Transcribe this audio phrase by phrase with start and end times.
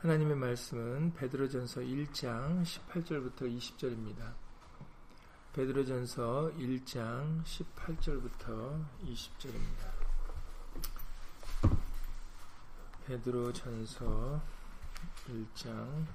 [0.00, 4.32] 하나님의 말씀은 베드로전서 1장 18절부터 20절입니다.
[5.52, 9.90] 베드로전서 1장 18절부터 20절입니다.
[13.06, 14.40] 베드로전서
[15.26, 16.06] 1장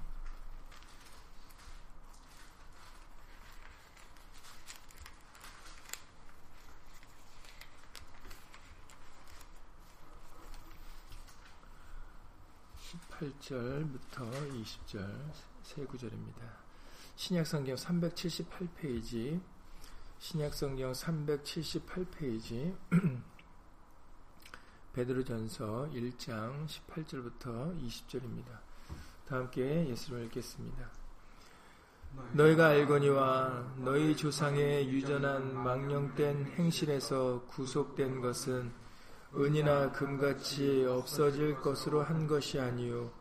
[13.24, 16.42] 18절부터 20절 세 구절입니다.
[17.16, 19.40] 신약성경 378페이지
[20.20, 22.76] 신약성경 378페이지
[24.94, 28.60] 베드로전서 1장 18절부터 20절입니다.
[29.28, 30.90] 다 함께 예수를 읽겠습니다.
[32.34, 38.83] 너희가 알거니와 너희 조상의 유전한 망령된 행실에서 구속된 것은
[39.36, 43.12] 은이나 금같이 없어질 것으로 한 것이 아니요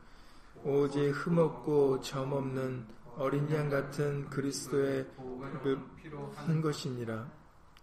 [0.65, 5.07] 오직 흠없고 점없는 어린 양 같은 그리스도의
[6.35, 7.31] 한 것이니라.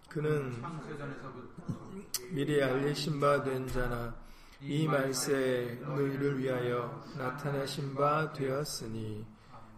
[0.09, 0.61] 그는
[2.31, 4.16] 미리 알리신 바 된 자나
[4.61, 9.25] 이 말세 너희를 위하여 나타내신 바 되었으니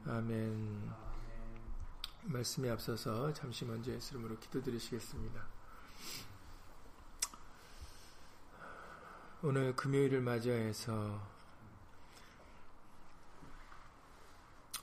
[0.05, 0.89] 아멘.
[2.23, 5.50] 말씀에 앞서서 잠시 먼저 예수 이름으로 기도드리시겠습니다.
[9.44, 11.20] 오늘 금요일을 맞이해서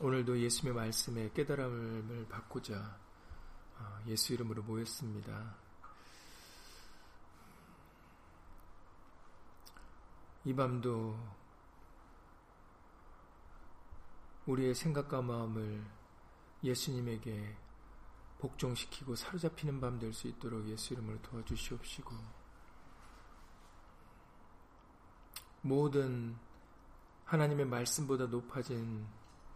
[0.01, 2.99] 오늘도 예수님의 말씀에 깨달음을 받고자
[3.79, 5.55] 어, 예수 이름으로 모였습니다.
[10.45, 11.17] 이 밤도
[14.47, 15.85] 우리의 생각과 마음을
[16.65, 17.57] 예수님에게
[18.41, 22.38] 복종시키고 사로잡히는 밤 될 수 있도록 예수 이름으로 도와주시옵시고
[25.69, 26.35] 모든
[27.27, 29.07] 하나님의 말씀보다 높아진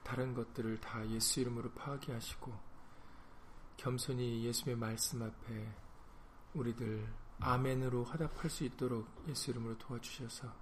[0.05, 2.53] 다른 것들을 다 예수 이름으로 파괴하시고
[3.79, 5.75] 겸손히 예수의 말씀 앞에
[6.53, 7.11] 우리들
[7.41, 10.53] 아멘으로 화답할 수 있도록 예수 이름으로 도와주셔서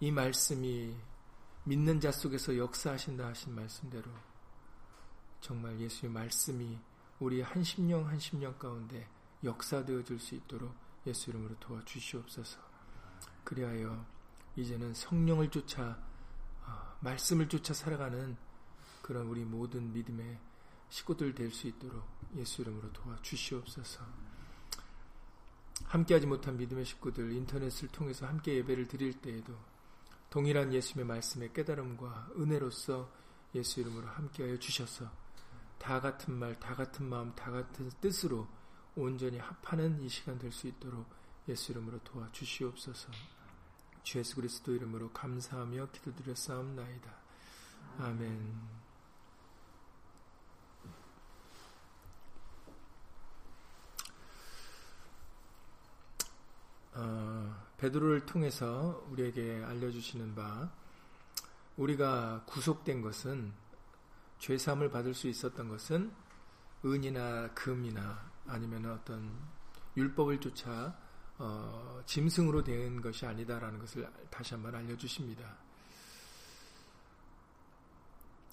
[0.00, 0.94] 이 말씀이
[1.64, 4.10] 믿는 자 속에서 역사하신다 하신 말씀대로
[5.40, 6.78] 정말 예수의 말씀이
[7.20, 9.08] 우리 한 심령 한 심령 가운데
[9.42, 10.74] 역사되어 줄 수 있도록
[11.06, 12.69] 예수 이름으로 도와주시옵소서.
[13.44, 14.04] 그리하여
[14.56, 15.98] 이제는 성령을 쫓아
[16.66, 18.36] 어, 말씀을 쫓아 살아가는
[19.02, 20.38] 그런 우리 모든 믿음의
[20.90, 22.04] 식구들 될 수 있도록
[22.36, 24.04] 예수 이름으로 도와주시옵소서.
[25.84, 29.54] 함께하지 못한 믿음의 식구들 인터넷을 통해서 함께 예배를 드릴 때에도
[30.28, 33.10] 동일한 예수님의 말씀의 깨달음과 은혜로서
[33.54, 35.10] 예수 이름으로 함께하여 주셔서
[35.78, 38.46] 다 같은 말, 다 같은 마음, 다 같은 뜻으로
[38.94, 41.08] 온전히 합하는 이 시간 될 수 있도록
[41.48, 43.10] 예수 이름으로 도와주시옵소서.
[44.02, 47.10] 주 예수 그리스도 이름으로 감사하며 기도드렸사옵나이다.
[47.98, 48.80] 아멘.
[56.94, 60.70] 어, 베드로를 통해서 우리에게 알려주시는 바
[61.76, 63.52] 우리가 구속된 것은
[64.38, 66.12] 죄 사함을 받을 수 있었던 것은
[66.84, 69.30] 은이나 금이나 아니면 어떤
[69.96, 70.96] 율법을 쫓아
[71.42, 75.56] 어, 짐승으로 된 것이 아니다라는 것을 다시 한번 알려주십니다.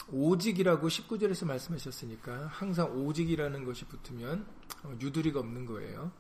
[0.10, 4.48] 오직이라고 19절에서 말씀하셨으니까 항상 오직이라는 것이 붙으면
[4.84, 6.14] 어, 유두리가 없는 거예요.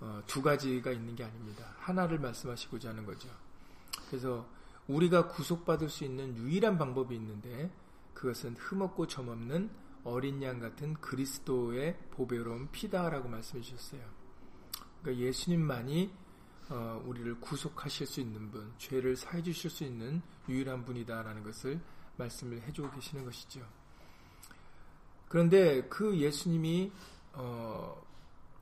[0.00, 1.74] 어, 두 가지가 있는 게 아닙니다.
[1.78, 3.30] 하나를 말씀하시고자 하는 거죠.
[4.10, 4.46] 그래서
[4.88, 7.72] 우리가 구속받을 수 있는 유일한 방법이 있는데
[8.12, 9.70] 그것은 흠없고 점없는
[10.04, 14.21] 어린 양 같은 그리스도의 보배로운 피다라고 말씀해 주셨어요.
[15.02, 16.10] 그러니까 예수님만이
[16.70, 21.80] 어, 우리를 구속하실 수 있는 분, 죄를 사해 주실 수 있는 유일한 분이다라는 것을
[22.16, 23.60] 말씀을 해주고 계시는 것이죠.
[25.28, 26.92] 그런데 그 예수님이
[27.34, 28.00] 어,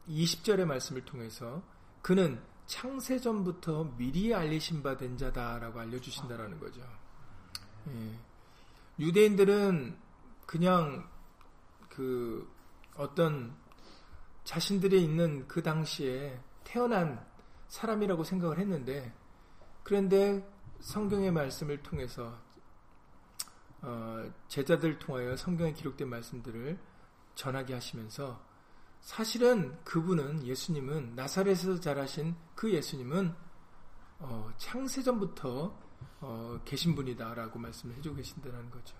[0.08, 1.62] 20절의 말씀을 통해서
[2.02, 6.80] 그는 창세전부터 미리 알리신 바 된 자다라고 알려주신다라는 거죠.
[7.88, 8.18] 예.
[8.98, 9.96] 유대인들은
[10.46, 11.08] 그냥
[11.88, 12.48] 그
[12.96, 13.56] 어떤
[14.50, 17.24] 자신들이 있는 그 당시에 태어난
[17.68, 19.14] 사람이라고 생각을 했는데
[19.84, 20.44] 그런데
[20.80, 22.36] 성경의 말씀을 통해서
[23.80, 26.80] 어, 제자들 통하여 성경에 기록된 말씀들을
[27.36, 28.44] 전하게 하시면서
[28.98, 33.32] 사실은 그분은 예수님은 나사렛에서 자라신 그 예수님은
[34.18, 35.78] 어, 창세전부터
[36.22, 38.96] 어, 계신 분이다라고 말씀을 해주고 계신다는 거죠.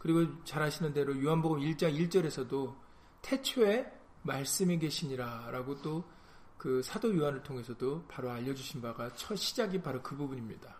[0.00, 2.76] 그리고 잘 아시는 대로 요한복음 1장 1절에서도
[3.22, 3.96] 태초에
[4.26, 6.16] 말씀이 계시니라 라고 또
[6.58, 10.76] 그 사도 요한을 통해서도 바로 알려주신 바가 첫 시작이 바로 그 부분입니다.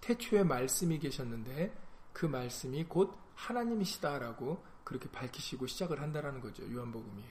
[0.00, 1.76] 태초에 말씀이 계셨는데
[2.12, 6.70] 그 말씀이 곧 하나님이시다라고 그렇게 밝히시고 시작을 한다라는 거죠.
[6.70, 7.24] 요한복음이.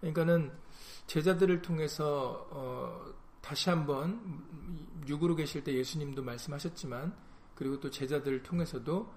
[0.00, 0.52] 그러니까는
[1.06, 4.44] 제자들을 통해서 어, 다시 한번
[5.08, 7.16] 육으로 계실 때 예수님도 말씀하셨지만
[7.54, 9.12] 그리고 또 제자들을 통해서도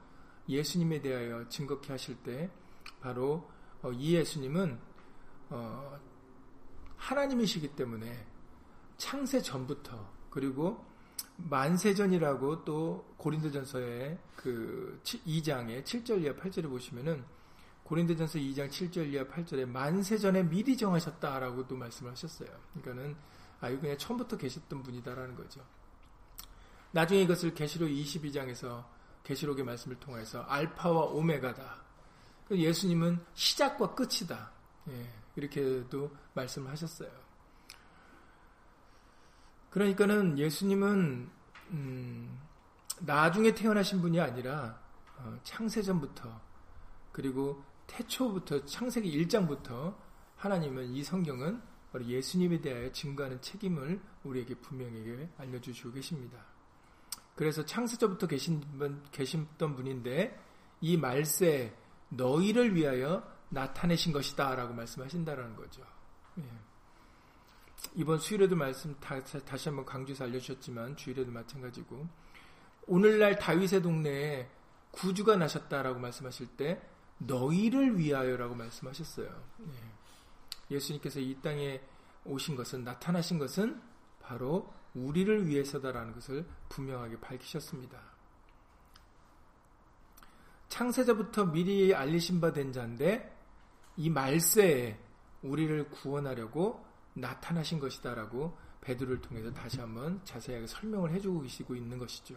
[0.48, 2.50] 예수님에 대하여 증거케 하실 때
[3.02, 3.50] 바로
[3.82, 4.89] 어, 이 예수님은
[5.50, 6.00] 어,
[6.98, 8.26] 하나님이시기 때문에
[8.98, 10.86] 창세 전부터 그리고
[11.38, 17.24] 만세전이라고 또 고린도전서의 그 2장의 7절 이하 8절을 보시면은
[17.84, 22.50] 고린도전서 2장 7절 이하 8절에 만세전에 미리 정하셨다라고 또 말씀을 하셨어요.
[22.74, 23.16] 그러니까는
[23.62, 25.62] 아, 이거 그냥 처음부터 계셨던 분이다라는 거죠.
[26.92, 28.86] 나중에 이것을 계시록 22장에서
[29.24, 31.84] 계시록의 말씀을 통해서 알파와 오메가다.
[32.48, 34.52] 그 예수님은 시작과 끝이다.
[34.90, 35.10] 예,
[35.40, 37.10] 이렇게도 말씀을 하셨어요.
[39.70, 41.30] 그러니까는 예수님은
[41.72, 42.40] 음,
[43.00, 44.80] 나중에 태어나신 분이 아니라
[45.18, 46.42] 어, 창세전부터
[47.12, 49.96] 그리고 태초부터 창세기 1장부터
[50.38, 56.38] 하나님은 이 성경은 바로 예수님에 대하여 증거하는 책임을 우리에게 분명하게 알려주시고 계십니다.
[57.36, 60.38] 그래서 창세전부터 계신 분, 계셨던 분인데
[60.82, 61.76] 이 말세
[62.10, 65.84] 너희를 위하여 나타내신 것이다 라고 말씀하신다라는 거죠.
[66.38, 66.44] 예.
[67.96, 69.20] 이번 수일에도 말씀 다,
[69.58, 72.08] 시 한번 강조해서 알려주셨지만 주일에도 마찬가지고
[72.88, 74.50] 오늘날 다윗의 동네에
[74.92, 76.82] 구주가 나셨다라고 말씀하실 때
[77.20, 79.44] 너희를 위하여라고 말씀하셨어요.
[79.62, 80.76] 예.
[80.76, 81.82] 예수님께서 이 땅에
[82.26, 83.82] 오신 것은 나타나신 것은
[84.22, 88.00] 바로 우리를 위해서다라는 것을 분명하게 밝히셨습니다.
[90.70, 93.39] 창세자부터 미리 알리신 바 된 자인데
[94.00, 94.98] 이 말세에
[95.44, 102.36] 우리를 구원하려고 나타나신 것이다라고 베드로를 통해서 다시 한번 자세하게 설명을 해주고 계시고 있는 것이죠.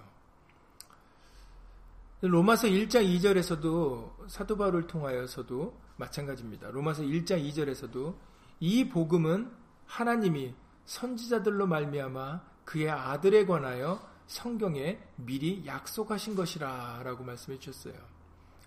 [2.21, 6.71] 로마서 1장 2절에서도 사도 바울을 통하여서도 마찬가지입니다.
[6.71, 8.15] 로마서 1장 2절에서도
[8.59, 9.53] 이 복음은
[9.87, 10.55] 하나님이
[10.85, 17.95] 선지자들로 말미암아 그의 아들에 관하여 성경에 미리 약속하신 것이라라고 말씀해 주셨어요.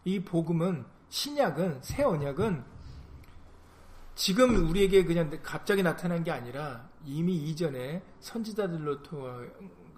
[0.06, 2.75] 이 복음은 신약은 새 언약은
[4.16, 9.04] 지금 우리에게 그냥 갑자기 나타난 게 아니라 이미 이전에 선지자들로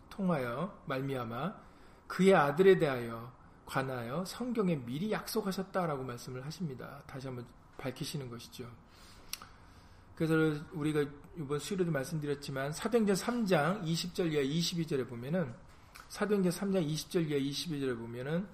[0.09, 1.53] 통하여 말미암아
[2.07, 3.31] 그의 아들에 대하여
[3.65, 7.03] 관하여 성경에 미리 약속하셨다라고 말씀을 하십니다.
[7.05, 7.45] 다시 한번
[7.77, 8.67] 밝히시는 것이죠.
[10.15, 11.05] 그래서 우리가
[11.37, 15.53] 이번 수요일에도 말씀드렸지만 사도행전 3장 20절 이하 22절에 보면은
[16.09, 18.47] 사도행전 3장 20절 이하 22절에 보면은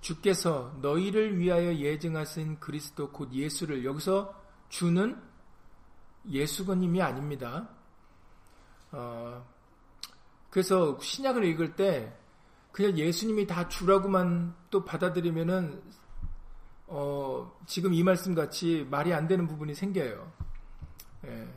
[0.00, 4.39] 주께서 너희를 위하여 예증하신 그리스도 곧 예수를 여기서
[4.70, 5.20] 주는
[6.28, 7.68] 예수건님이 아닙니다.
[8.92, 9.44] 어,
[10.48, 12.16] 그래서 신약을 읽을 때
[12.72, 15.82] 그냥 예수님이 다 주라고만 또 받아들이면은
[16.86, 20.32] 어, 지금 이 말씀 같이 말이 안 되는 부분이 생겨요.
[21.26, 21.48] 예.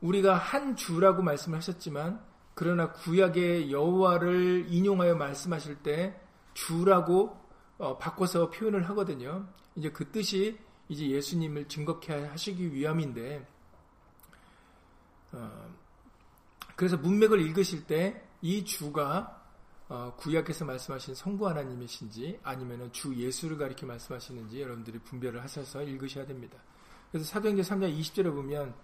[0.00, 2.22] 우리가 한 주라고 말씀을 하셨지만
[2.54, 6.20] 그러나 구약의 여호와를 인용하여 말씀하실 때
[6.54, 7.38] 주라고
[7.78, 9.46] 어, 바꿔서 표현을 하거든요.
[9.76, 10.58] 이제 그 뜻이
[10.90, 13.46] 이제 예수님을 증거케 하시기 위함인데
[15.32, 15.74] 어,
[16.76, 19.38] 그래서 문맥을 읽으실 때 이 주가
[19.88, 26.58] 어, 구약에서 말씀하신 성부 하나님이신지 아니면 주 예수를 가리켜 말씀하시는지 여러분들이 분별을 하셔서 읽으셔야 됩니다.
[27.10, 28.74] 그래서 사도행전 3장 20절에 보면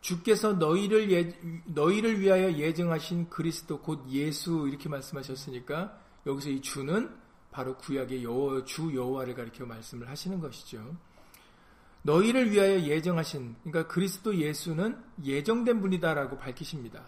[0.00, 7.14] 주께서 너희를 예, 너희를 위하여 예정하신 그리스도 곧 예수 이렇게 말씀하셨으니까 여기서 이 주는
[7.50, 10.96] 바로 구약의 여호, 주 여호와를 가리켜 말씀을 하시는 것이죠.
[12.06, 17.02] 너희를 위하여 예정하신 그러니까 그리스도 예수는 예정된 분이다라고 밝히십니다.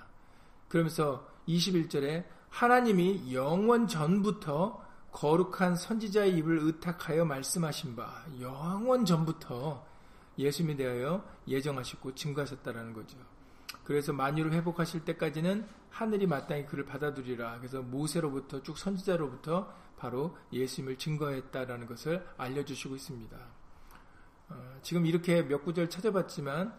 [0.69, 9.87] 그러면서 21절에 하나님이 영원 전부터 거룩한 선지자의 입을 의탁하여 말씀하신 바 영원 전부터
[10.37, 13.17] 예수님에 대하여 예정하시고 증거하셨다라는 거죠.
[13.85, 17.59] 그래서 만유를 회복하실 때까지는 하늘이 마땅히 그를 받아들이라.
[17.59, 23.58] 그래서 모세로부터 쭉 선지자로부터 바로 예수님을 증거했다라는 것을 알려주시고 있습니다.
[24.49, 26.75] 어, 지금 이렇게 몇 구절 찾아봤지만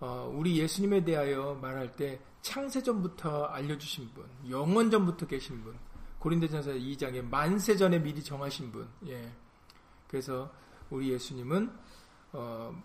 [0.00, 5.78] 어, 우리 예수님에 대하여 말할 때 창세전부터 알려주신 분, 영원전부터 계신 분,
[6.18, 9.32] 고린도전서 2장에 만세전에 미리 정하신 분, 예.
[10.08, 10.50] 그래서
[10.88, 11.70] 우리 예수님은
[12.32, 12.82] 어,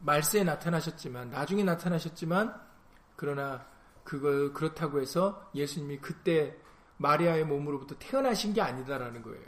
[0.00, 2.60] 말세에 나타나셨지만 나중에 나타나셨지만
[3.16, 3.66] 그러나
[4.04, 6.56] 그걸 그렇다고 해서 예수님이 그때
[6.96, 9.46] 마리아의 몸으로부터 태어나신 게 아니다라는 거예요.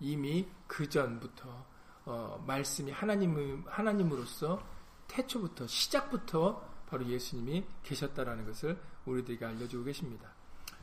[0.00, 1.66] 이미 그 전부터
[2.10, 4.60] 어, 말씀이 하나님 하나님으로서
[5.06, 10.28] 태초부터 시작부터 바로 예수님이 계셨다라는 것을 우리들에게 알려주고 계십니다.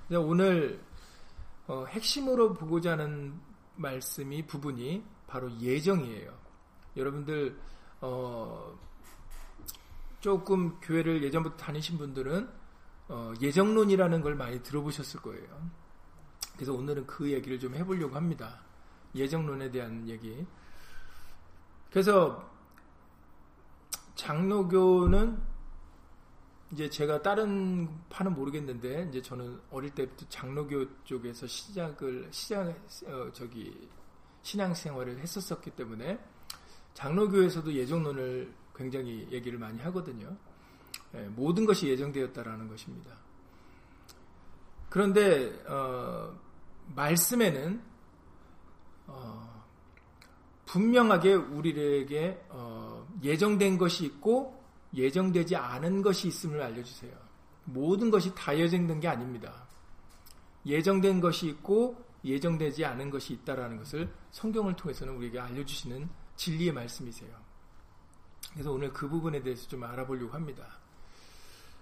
[0.10, 0.82] 오늘
[1.68, 3.38] 어, 핵심으로 보고자 하는
[3.76, 6.34] 말씀이 부분이 바로 예정이에요.
[6.96, 7.60] 여러분들
[8.00, 8.80] 어,
[10.22, 12.50] 조금 교회를 예전부터 다니신 분들은
[13.10, 15.70] 어, 예정론이라는 걸 많이 들어보셨을 거예요.
[16.54, 18.62] 그래서 오늘은 그 얘기를 좀 해보려고 합니다.
[19.14, 20.48] 예정론에 대한 얘기.
[21.90, 22.48] 그래서
[24.16, 25.42] 장로교는
[26.72, 32.68] 이제 제가 다른 파는 모르겠는데 이제 저는 어릴 때부터 장로교 쪽에서 시작을 시작
[33.06, 33.90] 어, 저기
[34.42, 36.20] 신앙 생활을 했었었기 때문에
[36.94, 40.36] 장로교에서도 예정론을 굉장히 얘기를 많이 하거든요.
[41.16, 43.16] 예, 모든 것이 예정되었다라는 것입니다.
[44.90, 46.38] 그런데 어,
[46.96, 47.82] 말씀에는
[49.08, 49.57] 어,
[50.68, 54.62] 분명하게 우리에게 어, 예정된 것이 있고
[54.94, 57.12] 예정되지 않은 것이 있음을 알려주세요.
[57.66, 59.68] 모든 것이 다 예정된 게 아닙니다.
[60.66, 67.32] 예정된 것이 있고 예정되지 않은 것이 있다라는 것을 성경을 통해서는 우리에게 알려주시는 진리의 말씀이세요.
[68.54, 70.66] 그래서 오늘 그 부분에 대해서 좀 알아보려고 합니다.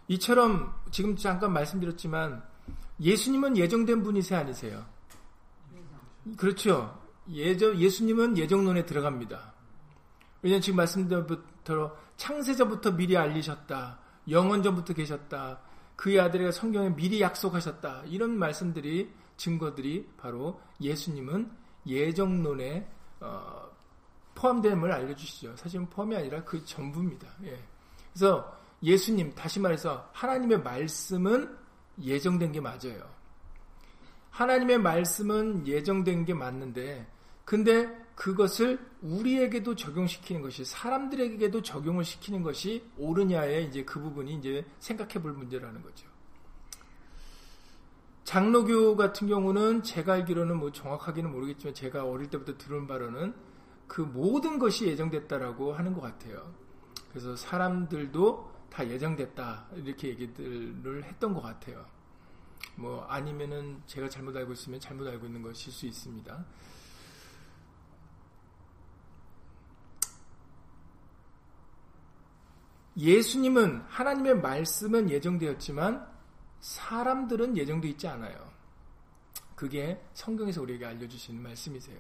[0.08, 2.44] 이처럼 지금 잠깐 말씀드렸지만
[3.00, 4.86] 예수님은 예정된 분이세 아니세요?
[6.38, 7.05] 그렇죠.
[7.32, 9.54] 예정, 예수님은 예정론에 들어갑니다.
[10.42, 14.00] 왜냐하면 지금 말씀드린 부터 창세자부터 미리 알리셨다.
[14.30, 15.60] 영원전부터 계셨다.
[15.96, 18.04] 그의 아들에게 성경에 미리 약속하셨다.
[18.08, 21.52] 이런 말씀들이 증거들이 바로 예수님은
[21.88, 22.90] 예정론에
[23.22, 23.70] 어,
[24.36, 25.56] 포함됨을 알려주시죠.
[25.56, 27.28] 사실은 포함이 아니라 그 전부입니다.
[27.44, 27.60] 예.
[28.14, 31.58] 그래서 예수님 다시 말해서 하나님의 말씀은
[32.02, 33.16] 예정된 게 맞아요.
[34.32, 37.08] 하나님의 말씀은 예정된 게 맞는데
[37.46, 45.22] 근데 그것을 우리에게도 적용시키는 것이 사람들에게도 적용을 시키는 것이 옳으냐에 이제 그 부분이 이제 생각해
[45.22, 46.08] 볼 문제라는 거죠.
[48.24, 53.36] 장로교 같은 경우는 제가 알기로는 뭐 정확하게는 모르겠지만 제가 어릴 때부터 들은 바로는
[53.88, 56.52] 그 모든 것이 예정됐다라고 하는 것 같아요.
[57.12, 61.86] 그래서 사람들도 다 예정됐다 이렇게 얘기들을 했던 것 같아요.
[62.76, 66.46] 뭐 아니면은 제가 잘못 알고 있으면 잘못 알고 있는 것일 수 있습니다.
[72.98, 76.08] 예수님은 하나님의 말씀은 예정되었지만
[76.60, 78.36] 사람들은 예정되어 있지 않아요.
[79.56, 81.98] 그게 성경에서 우리에게 알려주시는 말씀이세요.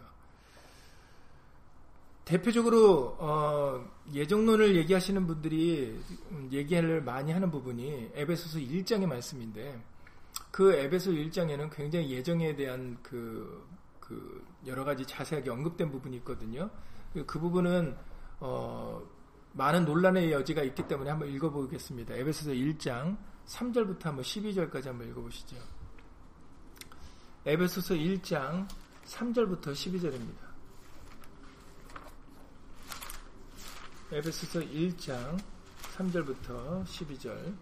[2.26, 6.00] 대표적으로 어, 예정론을 얘기하시는 분들이
[6.52, 9.80] 얘기를 많이 하는 부분이 에베소서 1장의 말씀인데
[10.50, 13.64] 그 에베소 1장에는 굉장히 예정에 대한 그,
[14.00, 16.70] 그 여러 가지 자세하게 언급된 부분이 있거든요.
[17.14, 17.96] 그, 그 부분은
[18.40, 19.02] 어,
[19.56, 22.14] 많은 논란의 여지가 있기 때문에 한번 읽어보겠습니다.
[22.14, 25.56] 에베소서 1장 3절부터 한번 12절까지 한번 읽어보시죠.
[27.46, 28.68] 에베소서 1장
[29.06, 30.46] 3절부터 12절입니다.
[34.12, 35.40] 에베소서 1장
[35.96, 37.56] 3절부터 12절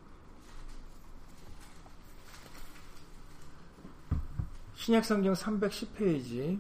[4.74, 6.60] 신약성경 310페이지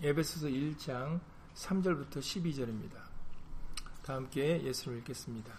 [0.00, 1.20] 에베소서 1장
[1.54, 3.03] 3절부터 12절입니다.
[4.04, 5.50] 다 함께 예수를 읽겠습니다.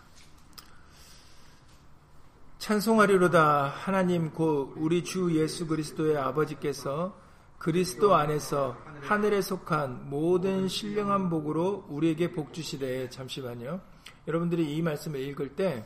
[2.60, 7.20] 찬송하리로다 하나님 곧 우리 주 예수 그리스도의 아버지께서
[7.58, 13.82] 그리스도 안에서 하늘에 속한 모든 신령한 복으로 우리에게 복 주시되 잠시만요.
[14.28, 15.84] 여러분들이 이 말씀을 읽을 때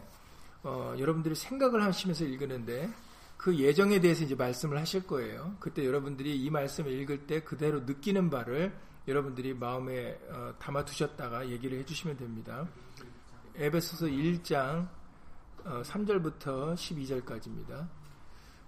[0.64, 2.90] 어, 여러분들이 생각을 하시면서 읽는데
[3.38, 5.56] 그 예정에 대해서 이제 말씀을 하실 거예요.
[5.62, 8.74] 그때 여러분들이 이 말씀을 읽을 때 그대로 느끼는 바를
[9.10, 12.68] 여러분들이 마음에 어, 담아 두셨다가 얘기를 해주시면 됩니다.
[13.56, 14.88] 에베소서 1장
[15.66, 17.88] 어, 3절부터 12절까지입니다.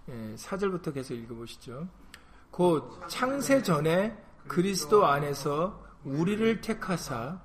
[0.09, 1.87] 예, 4절부터 계속 읽어보시죠.
[2.49, 4.17] 곧 창세 전에
[4.47, 7.39] 그리스도 안에서 우리를 택하사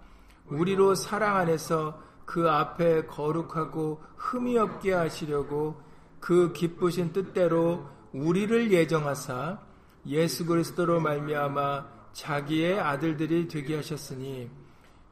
[0.47, 5.83] 우리로 사랑 안에서 그 앞에 거룩하고 흠이 없게 하시려고
[6.19, 9.61] 그 기쁘신 뜻대로 우리를 예정하사
[10.07, 14.51] 예수 그리스도로 말미암아 자기의 아들들이 되게 하셨으니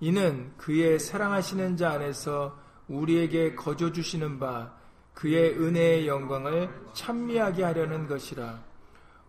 [0.01, 2.59] 이는 그의 사랑하시는 자 안에서
[2.89, 4.73] 우리에게 거저 주시는 바
[5.13, 8.59] 그의 은혜의 영광을 찬미하게 하려는 것이라.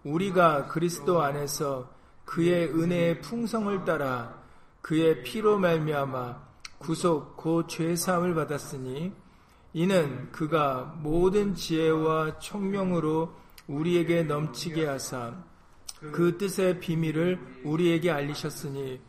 [0.05, 1.91] 우리가 그리스도 안에서
[2.23, 4.41] 그의 은혜의 풍성을 따라
[4.81, 6.45] 그의 피로 말미암아
[6.77, 9.11] 구속 곧죄 사함을 받았으니
[9.73, 13.33] 이는 그가 모든 지혜와 총명으로
[13.67, 15.33] 우리에게 넘치게 하사
[16.11, 18.99] 그 뜻의 비밀을 우리에게 알리셨으니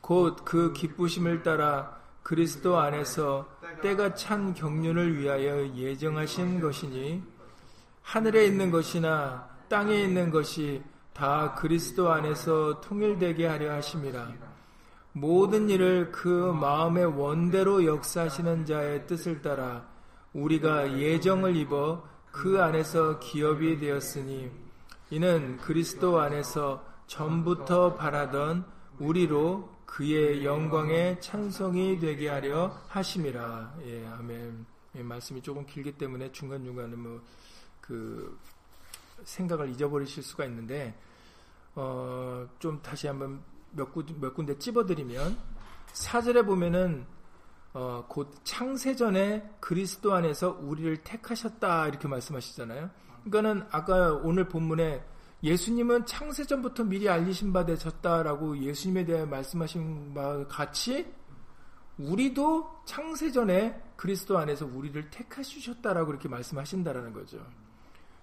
[0.00, 3.48] 곧 그 기쁘심을 따라 그리스도 안에서
[3.82, 7.22] 때가 찬 경륜을 위하여 예정하신 것이니
[8.02, 14.32] 하늘에 있는 것이나 땅에 있는 것이 다 그리스도 안에서 통일되게 하려 하심이라.
[15.12, 19.86] 모든 일을 그 마음의 원대로 역사하시는 자의 뜻을 따라
[20.32, 24.50] 우리가 예정을 입어 그 안에서 기업이 되었으니
[25.12, 28.64] 이는 그리스도 안에서 전부터 바라던
[29.00, 33.74] 우리로 그의 영광의 찬송이 되게 하려 하심이라.
[33.86, 34.66] 예, 아멘.
[34.94, 37.20] 예, 말씀이 조금 길기 때문에 중간중간에 뭐,
[37.80, 38.38] 그,
[39.24, 40.96] 생각을 잊어버리실 수가 있는데,
[41.74, 45.36] 어, 좀 다시 한번 몇, 구, 몇 군데 찝어드리면,
[45.92, 47.04] 사절에 보면은,
[47.72, 52.90] 어, 곧 창세전에 그리스도 안에서 우리를 택하셨다, 이렇게 말씀하시잖아요.
[53.24, 55.04] 그러니까는 아까 오늘 본문에
[55.42, 61.06] 예수님은 창세전부터 미리 알리신 바 되셨다라고 예수님에 대해 말씀하신 바 같이
[61.98, 67.38] 우리도 창세전에 그리스도 안에서 우리를 택하주셨다라고 그렇게 말씀하신다라는 거죠.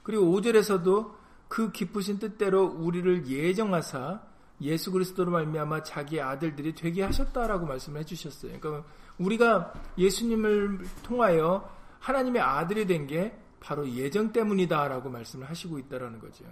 [0.04, 1.12] 그리고 5절에서도
[1.48, 4.22] 그 기쁘신 뜻대로 우리를 예정하사
[4.62, 8.60] 예수 그리스도로 말미암아 자기 아들들이 되게 하셨다라고 말씀을 해주셨어요.
[8.60, 8.88] 그러니까
[9.20, 16.45] 우리가 예수님을 통하여 하나님의 아들이 된 게 바로 예정 때문이다라고 말씀을 하시고 있다라는 거죠.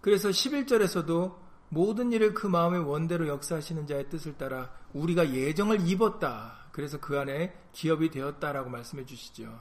[0.00, 1.36] 그래서 11절에서도
[1.68, 6.66] 모든 일을 그 마음의 원대로 역사하시는 자의 뜻을 따라 우리가 예정을 입었다.
[6.72, 9.60] 그래서 그 안에 기업이 되었다라고 말씀해 주시죠.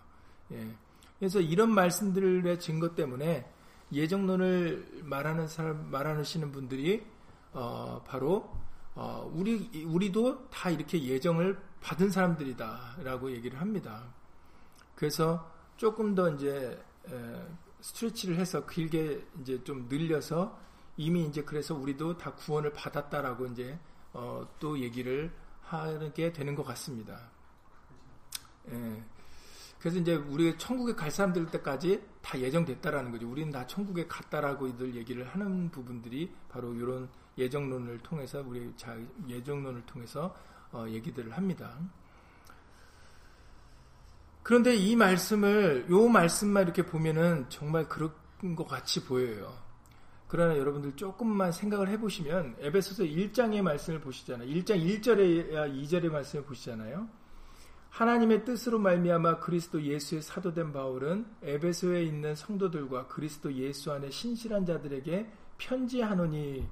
[0.51, 0.75] 예.
[1.19, 3.47] 그래서 이런 말씀들의 증거 때문에
[3.93, 7.05] 예정론을 말하는 사람, 말하시는 분들이,
[7.53, 8.49] 어, 바로,
[8.95, 14.03] 어, 우리, 우리도 다 이렇게 예정을 받은 사람들이다라고 얘기를 합니다.
[14.95, 15.50] 그래서
[15.81, 17.47] 조금 더 이제, 에,
[17.79, 20.55] 스트레치를 해서 길게 이제 좀 늘려서
[20.95, 23.79] 이미 이제 그래서 우리도 다 구원을 받았다라고 이제
[24.13, 25.31] 어, 또 얘기를
[25.63, 27.31] 하게 되는 것 같습니다.
[28.69, 29.03] 예.
[29.79, 33.27] 그래서 이제 우리 천국에 갈 사람들 때까지 다 예정됐다라는 거죠.
[33.27, 37.09] 우리는 다 천국에 갔다라고 이들 얘기를 하는 부분들이 바로 이런
[37.39, 38.95] 예정론을 통해서 우리 자
[39.27, 40.35] 예정론을 통해서
[40.71, 41.75] 어, 얘기들을 합니다.
[44.43, 48.11] 그런데 이 말씀을 요 말씀만 이렇게 보면은 정말 그런
[48.55, 49.53] 것 같이 보여요.
[50.27, 54.47] 그러나 여러분들 조금만 생각을 해보시면 에베소서 1장의 말씀을 보시잖아요.
[54.47, 55.51] 1장 1절에
[55.83, 57.07] 2절의 말씀을 보시잖아요.
[57.89, 65.29] 하나님의 뜻으로 말미암아 그리스도 예수의 사도된 바울은 에베소에 있는 성도들과 그리스도 예수 안에 신실한 자들에게
[65.57, 66.67] 편지하노니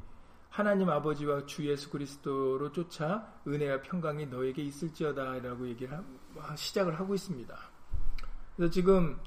[0.50, 6.04] 하나님 아버지와 주 예수 그리스도로 쫓아 은혜와 평강이 너에게 있을지어다라고 얘기를
[6.38, 7.56] 하, 시작을 하고 있습니다.
[8.56, 9.20] 그래서 지금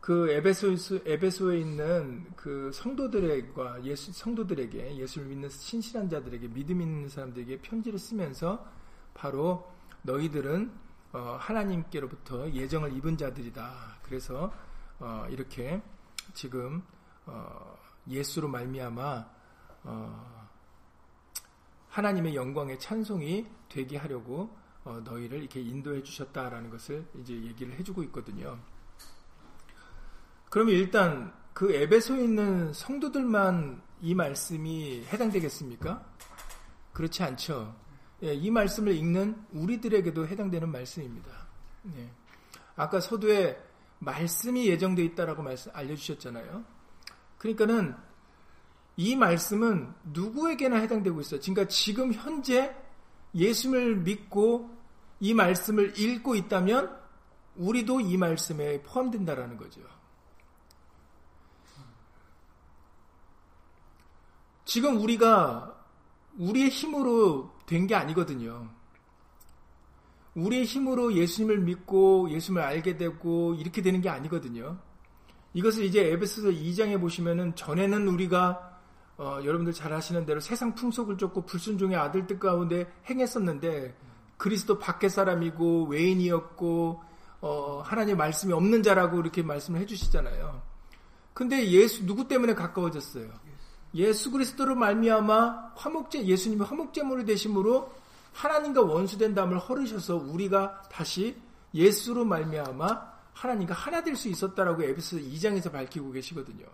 [0.00, 7.62] 그 에베소 에베소에 있는 그 성도들과 예수 성도들에게 예수를 믿는 신실한 자들에게 믿음 있는 사람들에게
[7.62, 8.66] 편지를 쓰면서
[9.14, 10.70] 바로 너희들은
[11.12, 13.98] 어, 하나님께로부터 예정을 입은 자들이다.
[14.02, 14.52] 그래서
[14.98, 15.82] 어, 이렇게
[16.34, 16.82] 지금
[17.24, 17.76] 어,
[18.08, 19.26] 예수로 말미암아
[19.84, 20.35] 어,
[21.96, 24.54] 하나님의 영광의 찬송이 되게 하려고
[24.84, 28.58] 어, 너희를 이렇게 인도해 주셨다라는 것을 이제 얘기를 해주고 있거든요.
[30.50, 36.04] 그러면 일단 그 앱에서 있는 성도들만 이 말씀이 해당되겠습니까?
[36.92, 37.74] 그렇지 않죠.
[38.22, 41.30] 예, 이 말씀을 읽는 우리들에게도 해당되는 말씀입니다.
[41.96, 42.10] 예.
[42.76, 43.58] 아까 서두에
[44.00, 46.62] 말씀이 예정되어 있다라고 말씀 알려주셨잖아요.
[47.38, 47.96] 그러니까는
[48.96, 51.40] 이 말씀은 누구에게나 해당되고 있어요.
[51.40, 52.74] 그러니까 지금 현재
[53.34, 54.70] 예수를 믿고
[55.20, 56.96] 이 말씀을 읽고 있다면
[57.56, 59.80] 우리도 이 말씀에 포함된다라는 거죠.
[64.64, 65.74] 지금 우리가
[66.38, 68.68] 우리의 힘으로 된 게 아니거든요.
[70.34, 74.78] 우리의 힘으로 예수님을 믿고 예수님을 알게 되고 이렇게 되는 게 아니거든요.
[75.54, 78.75] 이것을 이제 에베소서 2장에 보시면은 전에는 우리가
[79.18, 83.96] 어, 여러분들 잘 아시는 대로 세상 풍속을 쫓고 불순종의 아들들 가운데 행했었는데
[84.36, 87.02] 그리스도 밖의 사람이고 외인이었고
[87.40, 90.62] 어, 하나님의 말씀이 없는 자라고 이렇게 말씀을 해주시잖아요.
[91.32, 93.30] 근데 예수 누구 때문에 가까워졌어요?
[93.94, 97.92] 예수 그리스도로 말미암아 화목제 예수님이 화목제물이 되심으로
[98.32, 101.36] 하나님과 원수된 담을 헐으셔서 우리가 다시
[101.74, 106.66] 예수로 말미암아 하나님과 하나 될 수 있었다라고 에베소 2장에서 밝히고 계시거든요.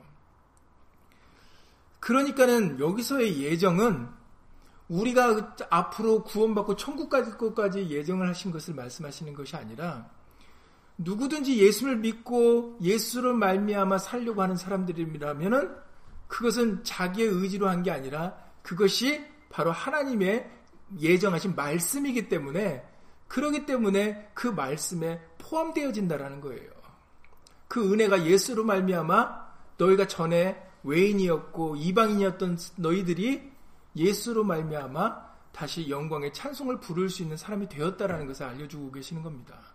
[2.02, 4.08] 그러니까는 여기서의 예정은
[4.88, 10.10] 우리가 앞으로 구원받고 천국까지 것까지 예정을 하신 것을 말씀하시는 것이 아니라
[10.98, 15.76] 누구든지 예수를 믿고 예수를 말미암아 살려고 하는 사람들이라면은
[16.26, 20.50] 그것은 자기의 의지로 한 게 아니라 그것이 바로 하나님의
[20.98, 22.84] 예정하신 말씀이기 때문에
[23.28, 26.68] 그러기 때문에 그 말씀에 포함되어진다라는 거예요.
[27.68, 33.52] 그 은혜가 예수로 말미암아 너희가 전에 외인이었고 이방인이었던 너희들이
[33.96, 39.72] 예수로 말미암아 다시 영광의 찬송을 부를 수 있는 사람이 되었다라는 것을 알려주고 계시는 겁니다.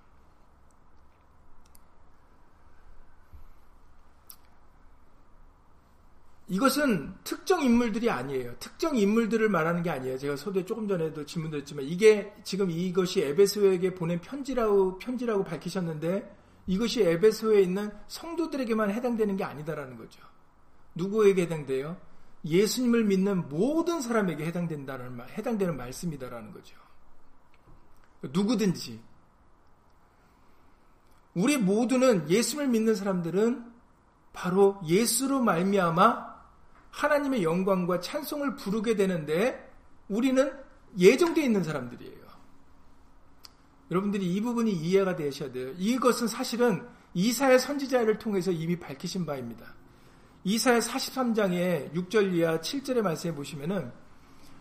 [6.50, 8.56] 이것은 특정 인물들이 아니에요.
[8.60, 10.18] 특정 인물들을 말하는 게 아니에요.
[10.18, 17.62] 제가 소대 조금 전에도 질문드렸지만 이게 지금 이것이 에베소에게 보낸 편지라고 편지라고 밝히셨는데 이것이 에베소에
[17.62, 20.22] 있는 성도들에게만 해당되는 게 아니다라는 거죠.
[20.98, 21.98] 누구에게 해당돼요?
[22.46, 26.76] 예수님을 믿는 모든 사람에게 해당된다는 말, 해당되는 말씀이다라는 거죠.
[28.22, 29.00] 누구든지
[31.34, 33.72] 우리 모두는 예수를 믿는 사람들은
[34.34, 36.38] 바로 예수로 말미암아
[36.92, 39.72] 하나님의 영광과 찬송을 부르게 되는데
[40.08, 40.52] 우리는
[40.98, 42.28] 예정되어 있는 사람들이에요.
[43.92, 45.74] 여러분들이 이 부분이 이해가 되셔야 돼요.
[45.78, 49.77] 이것은 사실은 이사의 선지자를 통해서 이미 밝히신 바입니다.
[50.48, 53.92] 이사의 43장의 6절 이하 7절의 말씀에 보시면은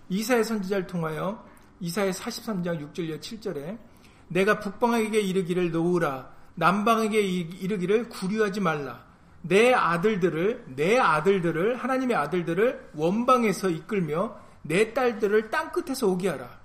[0.08, 1.44] 이사의 선지자를 통하여
[1.78, 3.78] 이사의 43장 6절 이하 7절에
[4.26, 9.06] 내가 북방에게 이르기를 놓으라 남방에게 이르기를 구류하지 말라
[9.42, 16.58] 내 아들들을 내 아들들을 하나님의 아들들을 원방에서 이끌며 내 딸들을 땅 끝에서 오게 하라.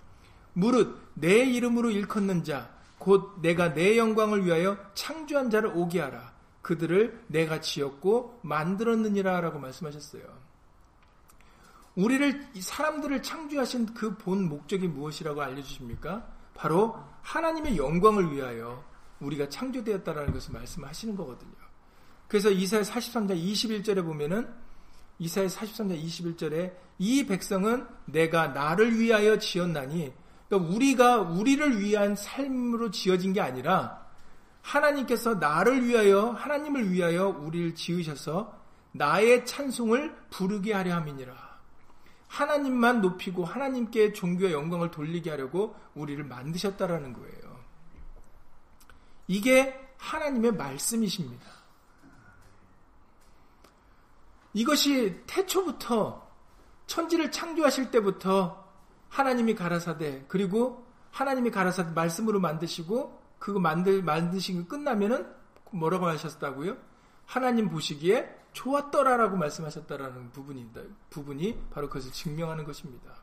[0.53, 6.31] 무릇 내 이름으로 일컫는 자 곧 내가 내 영광을 위하여 창조한 자를 오게 하라.
[6.61, 10.23] 그들을 내가 지었고 만들었느니라라고 말씀하셨어요.
[11.95, 16.25] 우리를 사람들을 창조하신 그 본 목적이 무엇이라고 알려주십니까?
[16.53, 18.83] 바로 하나님의 영광을 위하여
[19.19, 21.51] 우리가 창조되었다라는 것을 말씀하시는 거거든요.
[22.27, 24.47] 그래서 이사야 43장 21절에 보면은
[25.19, 30.13] 이사야 43장 21절에 이 백성은 내가 나를 위하여 지었나니
[30.47, 34.00] 그러니까 우리가 우리를 위한 삶으로 지어진 게 아니라
[34.61, 38.59] 하나님께서 나를 위하여 하나님을 위하여 우리를 지으셔서
[38.91, 41.51] 나의 찬송을 부르게 하려 함이니라.
[42.27, 47.59] 하나님만 높이고 하나님께 종교의 영광을 돌리게 하려고 우리를 만드셨다라는 거예요.
[49.27, 51.45] 이게 하나님의 말씀이십니다.
[54.53, 56.29] 이것이 태초부터
[56.87, 58.67] 천지를 창조하실 때부터
[59.09, 65.27] 하나님이 가라사대 그리고 하나님이 가라사대 말씀으로 만드시고 그거 만들 만드신 거 끝나면은
[65.71, 66.77] 뭐라고 하셨다고요?
[67.25, 70.81] 하나님 보시기에 좋았더라라고 말씀하셨다라는 부분이다.
[71.09, 73.15] 부분이 바로 그것을 증명하는 것입니다.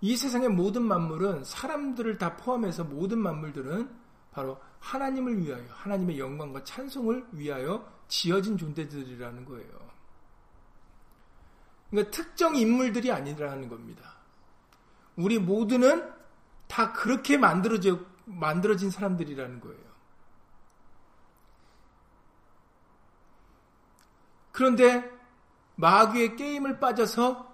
[0.00, 3.88] 이 세상의 모든 만물은 사람들을 다 포함해서 모든 만물들은
[4.32, 9.88] 바로 하나님을 위하여 하나님의 영광과 찬송을 위하여 지어진 존재들이라는 거예요.
[11.90, 14.16] 그러니까 특정 인물들이 아니라는 겁니다.
[15.14, 16.12] 우리 모두는
[16.66, 19.88] 다 그렇게 만들어져, 만들어진 사람들이라는 거예요.
[24.52, 25.10] 그런데
[25.76, 27.48] 마귀의 게임을 빠져서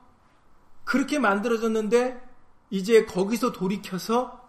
[0.84, 2.22] 그렇게 만들어졌는데
[2.70, 4.48] 이제 거기서 돌이켜서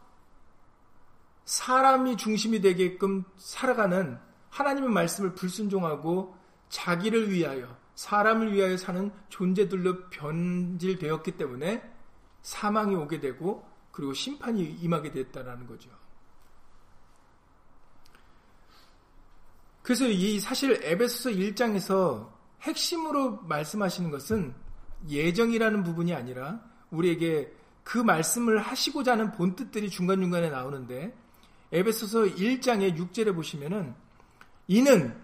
[1.43, 4.17] 사람이 중심이 되게끔 살아가는
[4.49, 6.35] 하나님의 말씀을 불순종하고
[6.69, 11.93] 자기를 위하여 사람을 위하여 사는 존재들로 변질되었기 때문에
[12.41, 15.89] 사망이 오게 되고 그리고 심판이 임하게 됐다라는 거죠.
[19.85, 22.27] 그래서 이 사실 에베소서 1장에서
[22.61, 24.55] 핵심으로 말씀하시는 것은
[25.07, 31.15] 예정이라는 부분이 아니라 우리에게 그 말씀을 하시고자 하는 본뜻들이 중간중간에 나오는데
[31.71, 33.93] 에베소서 1장의 6절에 보시면은
[34.67, 35.15] 이는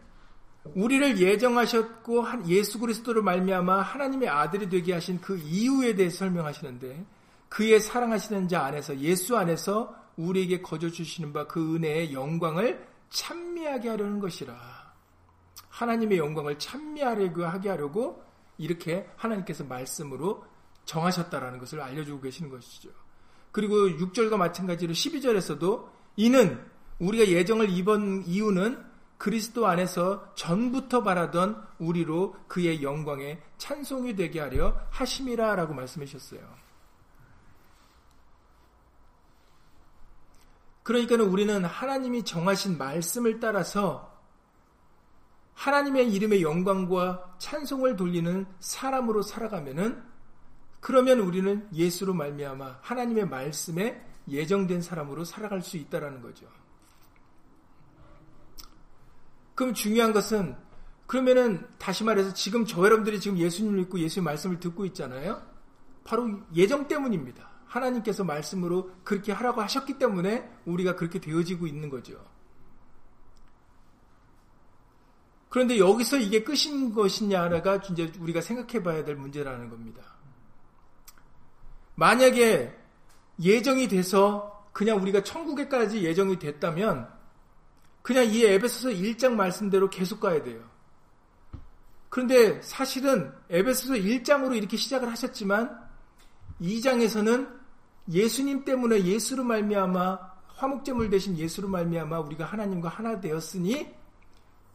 [0.76, 7.04] 우리를 예정하셨고 예수 그리스도를 말미암아 하나님의 아들이 되게 하신 그 이유에 대해 설명하시는데
[7.50, 14.19] 그의 사랑하시는 자 안에서 예수 안에서 우리에게 거저 주시는 바 그 은혜의 영광을 찬미하게 하려는
[14.19, 14.56] 것이라.
[15.69, 18.24] 하나님의 영광을 찬미하려고 하게 하려고
[18.58, 20.45] 이렇게 하나님께서 말씀으로
[20.86, 22.89] 정하셨다라는 것을 알려주고 계시는 것이죠.
[23.52, 26.65] 그리고 6절과 마찬가지로 12절에서도 이는
[27.00, 35.56] 우리가 예정을 입은 이유는 그리스도 안에서 전부터 바라던 우리로 그의 영광에 찬송이 되게 하려 하심이라
[35.56, 36.61] 라고 말씀하셨어요.
[40.84, 44.12] 그러니까는 우리는 하나님이 정하신 말씀을 따라서
[45.54, 50.04] 하나님의 이름의 영광과 찬송을 돌리는 사람으로 살아가면은
[50.80, 56.48] 그러면 우리는 예수로 말미암아 하나님의 말씀에 예정된 사람으로 살아갈 수 있다라는 거죠.
[59.54, 60.56] 그럼 중요한 것은
[61.06, 65.46] 그러면은 다시 말해서 지금 저 여러분들이 지금 예수님을 믿고 예수의 말씀을 듣고 있잖아요.
[66.04, 67.51] 바로 예정 때문입니다.
[67.72, 72.22] 하나님께서 말씀으로 그렇게 하라고 하셨기 때문에 우리가 그렇게 되어지고 있는 거죠.
[75.50, 80.02] 그런데 여기서 이게 끝인 것이냐가 이제 우리가 생각해 봐야 될 문제라는 겁니다.
[81.96, 82.78] 만약에
[83.42, 87.10] 예정이 돼서 그냥 우리가 천국에까지 예정이 됐다면
[88.02, 90.70] 그냥 이 에베소서 1장 말씀대로 계속 가야 돼요.
[92.10, 95.80] 그런데 사실은 에베소서 1장으로 이렇게 시작을 하셨지만
[96.62, 97.61] 2장에서는
[98.10, 103.94] 예수님 때문에 예수로 말미암아 화목제물 대신 예수로 말미암아 우리가 하나님과 하나 되었으니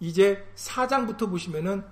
[0.01, 1.85] 이제 4장부터 보시면은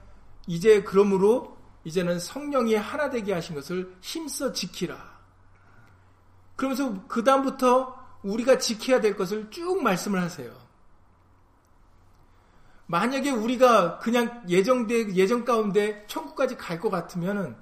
[0.46, 5.14] 이제 그러므로 이제는 성령이 하나 되게 하신 것을 힘써 지키라.
[6.56, 10.52] 그러면서 그 다음부터 우리가 지켜야 될 것을 쭉 말씀을 하세요.
[12.86, 17.56] 만약에 우리가 그냥 예정돼 예정 가운데 천국까지 갈 것 같으면은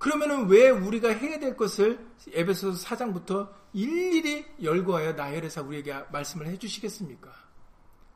[0.00, 7.30] 그러면은 왜 우리가 해야 될 것을 에베소서 4장부터 일일이 열거하여 나열해서 우리에게 말씀을 해 주시겠습니까?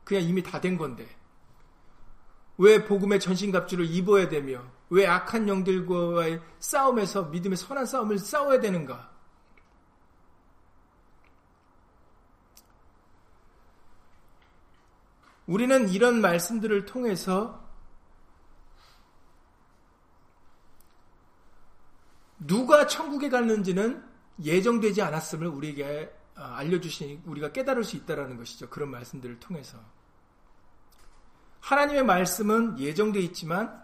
[0.03, 1.07] 그냥 이미 다 된 건데.
[2.57, 9.11] 왜 복음의 전신갑주를 입어야 되며 왜 악한 영들과의 싸움에서 믿음의 선한 싸움을 싸워야 되는가?
[15.45, 17.63] 우리는 이런 말씀들을 통해서
[22.45, 24.03] 누가 천국에 갔는지는
[24.43, 28.69] 예정되지 않았음을 우리에게 어, 알려주시니 우리가 깨달을 수 있다는 것이죠.
[28.69, 29.79] 그런 말씀들을 통해서.
[31.61, 33.81] 하나님의 말씀은 예정되어 있지만,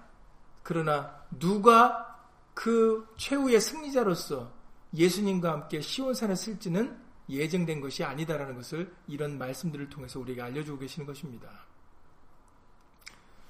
[0.61, 2.19] 그러나 누가
[2.53, 4.53] 그 최후의 승리자로서
[4.93, 11.49] 예수님과 함께 시온산에 쓸지는 예정된 것이 아니다라는 것을 이런 말씀들을 통해서 우리에게 알려주고 계시는 것입니다.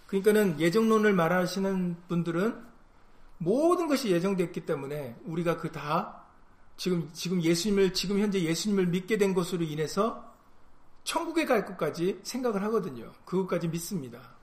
[0.06, 2.71] 그러니까는 예정론을 말하시는 분들은
[3.42, 6.22] 모든 것이 예정됐기 때문에 우리가 그 다
[6.82, 10.34] 지금 지금 예수님을 지금 현재 예수님을 믿게 된 것으로 인해서
[11.04, 13.12] 천국에 갈 것까지 생각을 하거든요.
[13.26, 14.36] 그것까지 믿습니다.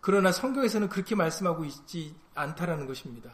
[0.00, 3.30] 그러나 성경에서는 그렇게 말씀하고 있지 않다라는 것입니다.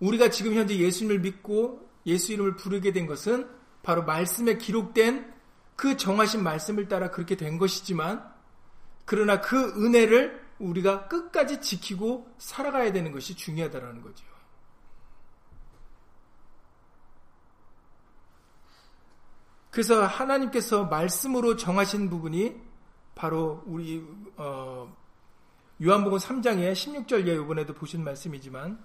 [0.00, 3.48] 우리가 지금 현재 예수님을 믿고 예수 이름을 부르게 된 것은
[3.84, 5.34] 바로 말씀에 기록된
[5.76, 8.28] 그 정하신 말씀을 따라 그렇게 된 것이지만
[9.04, 14.24] 그러나 그 은혜를 우리가 끝까지 지키고 살아가야 되는 것이 중요하다라는 거죠.
[19.70, 22.56] 그래서 하나님께서 말씀으로 정하신 부분이
[23.14, 24.04] 바로 우리
[24.36, 24.92] 어,
[25.82, 28.82] 요한복음 3장의 16절 예 이번에도 보신 말씀이지만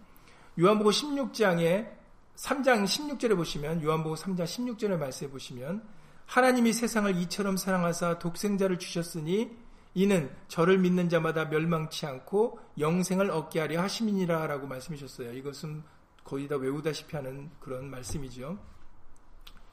[0.60, 1.90] 요한복음 16장에
[2.36, 5.84] 3장 16절에 보시면 요한복음 3장 16절의 말씀에 보시면
[6.26, 9.56] 하나님이 세상을 이처럼 사랑하사 독생자를 주셨으니
[9.96, 15.34] 이는 저를 믿는 자마다 멸망치 않고 영생을 얻게 하려 하심이니라 라고 말씀하셨어요.
[15.34, 15.84] 이것은
[16.24, 18.58] 거의 다 외우다시피 하는 그런 말씀이죠.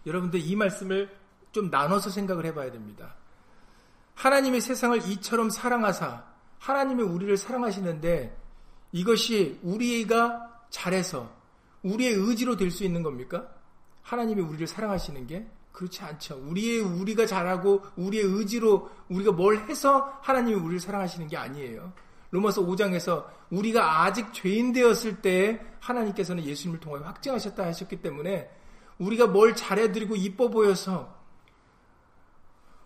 [0.06, 1.16] 여러분들 이 말씀을
[1.52, 3.14] 좀 나눠서 생각을 해봐야 됩니다.
[4.14, 6.24] 하나님이 세상을 이처럼 사랑하사
[6.58, 8.36] 하나님이 우리를 사랑하시는데
[8.92, 11.34] 이것이 우리가 잘해서
[11.82, 13.48] 우리의 의지로 될 수 있는 겁니까?
[14.02, 16.36] 하나님이 우리를 사랑하시는 게 그렇지 않죠.
[16.46, 21.92] 우리의 우리가 잘하고 우리의 의지로 우리가 뭘 해서 하나님이 우리를 사랑하시는 게 아니에요.
[22.30, 28.50] 로마서 5장에서 우리가 아직 죄인 되었을 때 하나님께서는 예수님을 통해 확증하셨다 하셨기 때문에
[28.98, 31.18] 우리가 뭘 잘해드리고 이뻐 보여서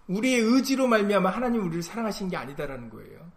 [0.06, 3.30] 우리의 의지로 말미암아 하나님 우리를 사랑하신 게 아니다라는 거예요.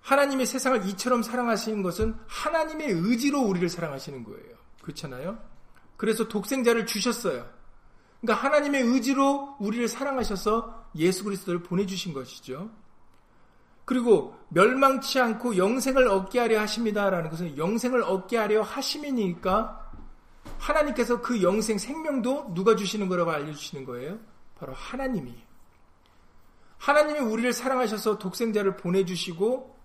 [0.00, 4.56] 하나님의 세상을 이처럼 사랑하시는 것은 하나님의 의지로 우리를 사랑하시는 거예요.
[4.82, 5.38] 그렇잖아요?
[5.96, 7.48] 그래서 독생자를 주셨어요.
[8.22, 12.70] 그러니까 하나님의 의지로 우리를 사랑하셔서 예수 그리스도를 보내주신 것이죠.
[13.84, 19.90] 그리고 멸망치 않고 영생을 얻게 하려 하십니다라는 것은 영생을 얻게 하려 하심이니까
[20.58, 24.20] 하나님께서 그 영생 생명도 누가 주시는 거라고 알려주시는 거예요?
[24.56, 25.34] 바로 하나님이.
[26.78, 29.76] 하나님이 우리를 사랑하셔서 독생자를 보내주시고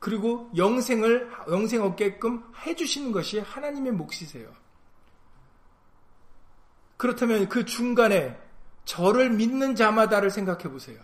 [0.00, 4.59] 그리고 영생을 영생 얻게끔 해주시는 것이 하나님의 몫이세요.
[7.00, 8.38] 그렇다면 그 중간에
[8.84, 11.00] 저를 믿는 자마다를 생각해 보세요.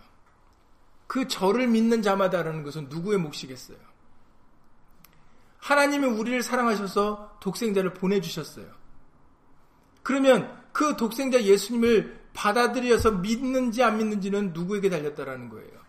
[1.07, 3.79] 그 저를 믿는 자마다라는 것은 누구의 몫이겠어요?
[5.57, 8.67] 하나님이 우리를 사랑하셔서 독생자를 보내주셨어요.
[10.03, 15.79] 그러면 그 독생자 예수님을 받아들여서 믿는지 안 믿는지는 누구에게 달렸다라는 거예요.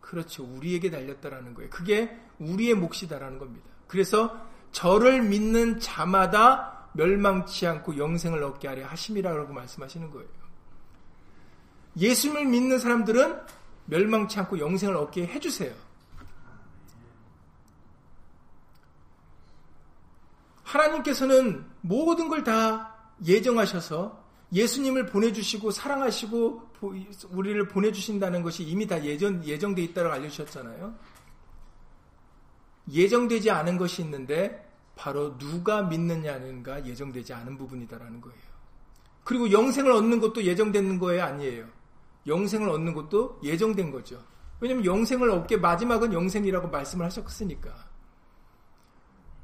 [0.00, 0.44] 그렇죠.
[0.44, 1.68] 우리에게 달렸다라는 거예요.
[1.70, 3.66] 그게 우리의 몫이다라는 겁니다.
[3.88, 4.40] 그래서
[4.70, 10.28] 저를 믿는 자마다 멸망치 않고 영생을 얻게 하려 하심이라고 말씀하시는 거예요.
[11.96, 13.40] 예수님을 믿는 사람들은
[13.86, 15.74] 멸망치 않고 영생을 얻게 해주세요.
[20.64, 26.68] 하나님께서는 모든 걸 다 예정하셔서 예수님을 보내주시고 사랑하시고
[27.30, 30.94] 우리를 보내주신다는 것이 이미 다 예정, 예정돼 있다고 알려주셨잖아요.
[32.90, 34.67] 예정되지 않은 것이 있는데
[34.98, 38.38] 바로 누가 믿느냐는가 예정되지 않은 부분이다라는 거예요.
[39.22, 41.66] 그리고 영생을 얻는 것도 예정된 거에 아니에요.
[42.26, 44.20] 영생을 얻는 것도 예정된 거죠.
[44.60, 47.86] 왜냐면 영생을 얻게 마지막은 영생이라고 말씀을 하셨으니까.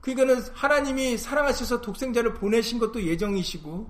[0.01, 3.88] 그러니까는 하나님이 사랑하셔서 독생자를 보내신 것도 예정이시고,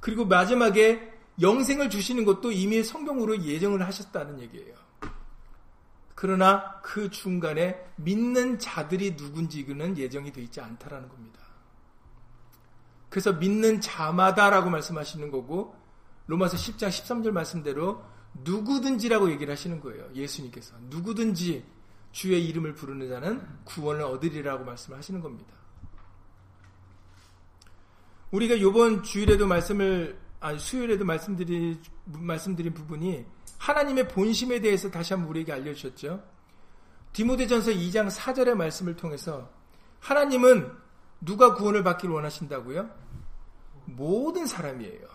[0.00, 4.74] 그리고 마지막에 영생을 주시는 것도 이미 성경으로 예정을 하셨다는 얘기예요.
[6.16, 11.40] 그러나 그 중간에 믿는 자들이 누군지는 예정이 되어 있지 않다라는 겁니다.
[13.10, 15.76] 그래서 믿는 자마다라고 말씀하시는 거고
[16.26, 18.02] 로마서 10장 13절 말씀대로
[18.32, 20.08] 누구든지라고 얘기를 하시는 거예요.
[20.14, 21.64] 예수님께서 누구든지
[22.12, 25.52] 주의 이름을 부르는 자는 구원을 얻으리라고 말씀을 하시는 겁니다.
[28.30, 33.26] 우리가 이번 주일에도 말씀을 아니 수요일에도 말씀드린 말씀드린 부분이
[33.58, 36.22] 하나님의 본심에 대해서 다시 한번 우리에게 알려주셨죠.
[37.12, 39.50] 디모데전서 2장 4절의 말씀을 통해서
[40.00, 40.70] 하나님은
[41.20, 42.90] 누가 구원을 받기를 원하신다고요?
[43.86, 45.06] 모든 사람이에요.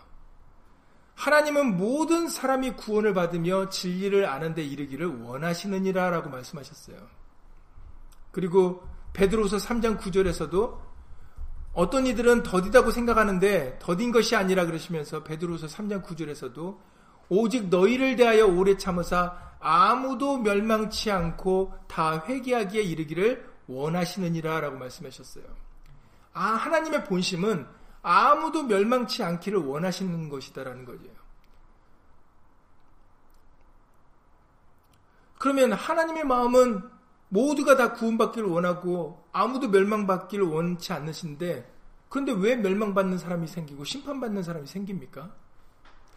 [1.16, 6.98] 하나님은 모든 사람이 구원을 받으며 진리를 아는 데 이르기를 원하시느니라 라고 말씀하셨어요.
[8.32, 10.80] 그리고 베드로서 3장 9절에서도
[11.74, 16.78] 어떤 이들은 더디다고 생각하는데 더딘 것이 아니라 그러시면서 베드로서 3장 9절에서도
[17.34, 25.46] 오직 너희를 대하여 오래 참으사 아무도 멸망치 않고 다 회개하기에 이르기를 원하시느니라 라고 말씀하셨어요.
[26.34, 27.66] 아, 하나님의 본심은
[28.02, 31.06] 아무도 멸망치 않기를 원하시는 것이다라는 거죠.
[35.38, 36.84] 그러면 하나님의 마음은
[37.30, 41.72] 모두가 다 구원받기를 원하고 아무도 멸망받기를 원치 않으신데
[42.10, 45.32] 그런데 왜 멸망받는 사람이 생기고 심판받는 사람이 생깁니까?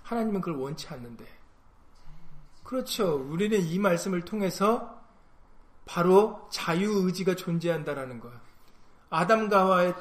[0.04, 1.26] 하나님은 그걸 원치 않는데.
[2.62, 3.16] 그렇죠.
[3.16, 5.02] 우리는 이 말씀을 통해서
[5.84, 8.30] 바로 자유의지가 존재한다라는 거.
[9.10, 9.94] 아담과와의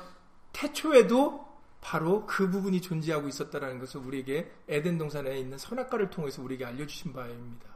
[0.53, 1.43] 태초에도
[1.81, 7.73] 바로 그 부분이 존재하고 있었다라는 것을 우리에게 에덴 동산에 있는 선악과를 통해서 우리에게 알려주신 바입니다.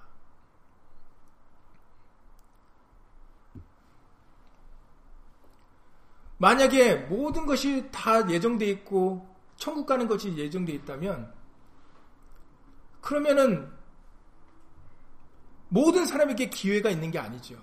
[6.38, 11.37] 만약에 모든 것이 다 예정돼 있고 천국 가는 것이 예정돼 있다면
[13.08, 13.72] 그러면은
[15.70, 17.56] 모든 사람에게 기회가 있는 게 아니죠.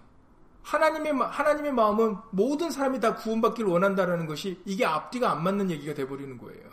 [0.63, 6.09] 하나님의 하나님의 마음은 모든 사람이 다 구원받기를 원한다라는 것이 이게 앞뒤가 안 맞는 얘기가 돼
[6.09, 6.71] 버리는 거예요.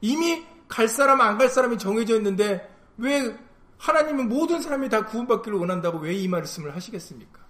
[0.00, 3.36] 이미 갈 사람 안 갈 사람이 정해져 있는데 왜
[3.78, 7.44] 하나님은 모든 사람이 다 구원받기를 원한다고 왜 이 말씀을 하시겠습니까?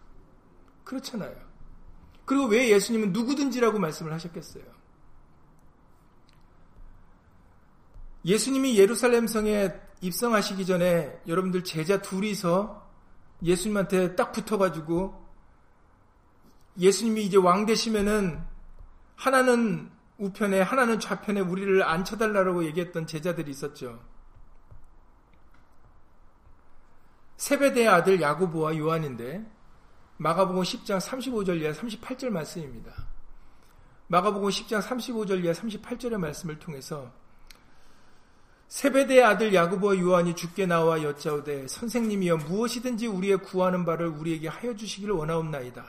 [0.83, 1.37] 그렇잖아요.
[2.25, 4.65] 그리고 왜 예수님은 누구든지라고 말씀을 하셨겠어요?
[8.25, 12.87] 예수님이 예루살렘 성에 입성하시기 전에 여러분들 제자 둘이서
[13.43, 15.27] 예수님한테 딱 붙어가지고
[16.79, 18.41] 예수님이 이제 왕 되시면은
[19.17, 24.01] 하나는 우편에 하나는 좌편에 우리를 앉혀달라고 얘기했던 제자들이 있었죠.
[27.37, 29.49] 세베대의 아들 야고보와 요한인데
[30.17, 32.93] 마가복음 10장 35절 이하 38절 말씀입니다.
[34.09, 37.13] 마가복음 10장 35절 이하 38절의 말씀을 통해서
[38.69, 45.15] 세베대의 아들 야구보와 요한이 죽게 나와 여짜오되 선생님이여 무엇이든지 우리의 구하는 바를 우리에게 하여 주시기를
[45.15, 45.85] 원하옵나이다.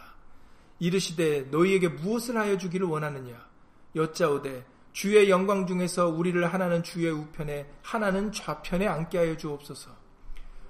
[0.80, 3.36] 이르시되 너희에게 무엇을 하여 주기를 원하느냐
[3.98, 9.92] 여짜오되 주의 영광 중에서 우리를 하나는 주의 우편에 하나는 좌편에 앉게 하여 주옵소서.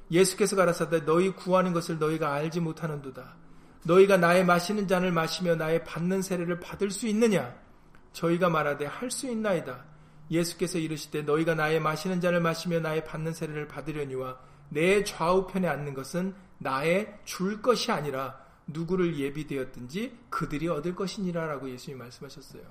[0.10, 3.36] 예수께서 가라사대 너희 구하는 것을 너희가 알지 못하는도다.
[3.84, 7.56] 너희가 나의 마시는 잔을 마시며 나의 받는 세례를 받을 수 있느냐?
[8.14, 9.89] 저희가 말하되 할 수 있나이다.
[10.32, 14.40] 예수께서 이르시되 너희가 나의 마시는 잔을 마시며 나의 받는 세례를 받으려니와
[14.70, 22.64] 내 좌우편에 앉는 것은 나의 줄 것이 아니라 누구를 예비되었든지 그들이 얻을 것이니라라고 예수님이 말씀하셨어요.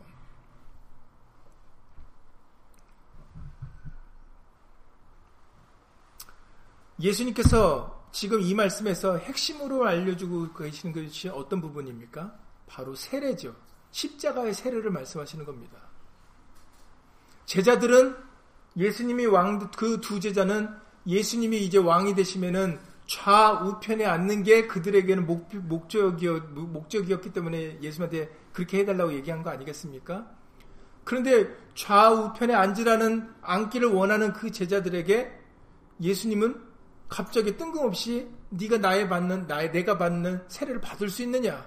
[7.00, 12.36] 예수님께서 지금 이 말씀에서 핵심으로 알려주고 계시는 것이 어떤 부분입니까?
[12.66, 13.54] 바로 세례죠.
[13.90, 15.87] 십자가의 세례를 말씀하시는 겁니다.
[17.48, 18.14] 제자들은
[18.76, 20.68] 예수님이 왕, 그 두 제자는
[21.06, 29.14] 예수님이 이제 왕이 되시면은 좌우편에 앉는 게 그들에게는 목, 목적이었, 목적이었기 때문에 예수님한테 그렇게 해달라고
[29.14, 30.30] 얘기한 거 아니겠습니까?
[31.04, 35.32] 그런데 좌우편에 앉으라는 앉기를 원하는 그 제자들에게
[36.02, 36.60] 예수님은
[37.08, 41.66] 갑자기 뜬금없이 네가 나의 받는 나의 내가 받는 세례를 받을 수 있느냐?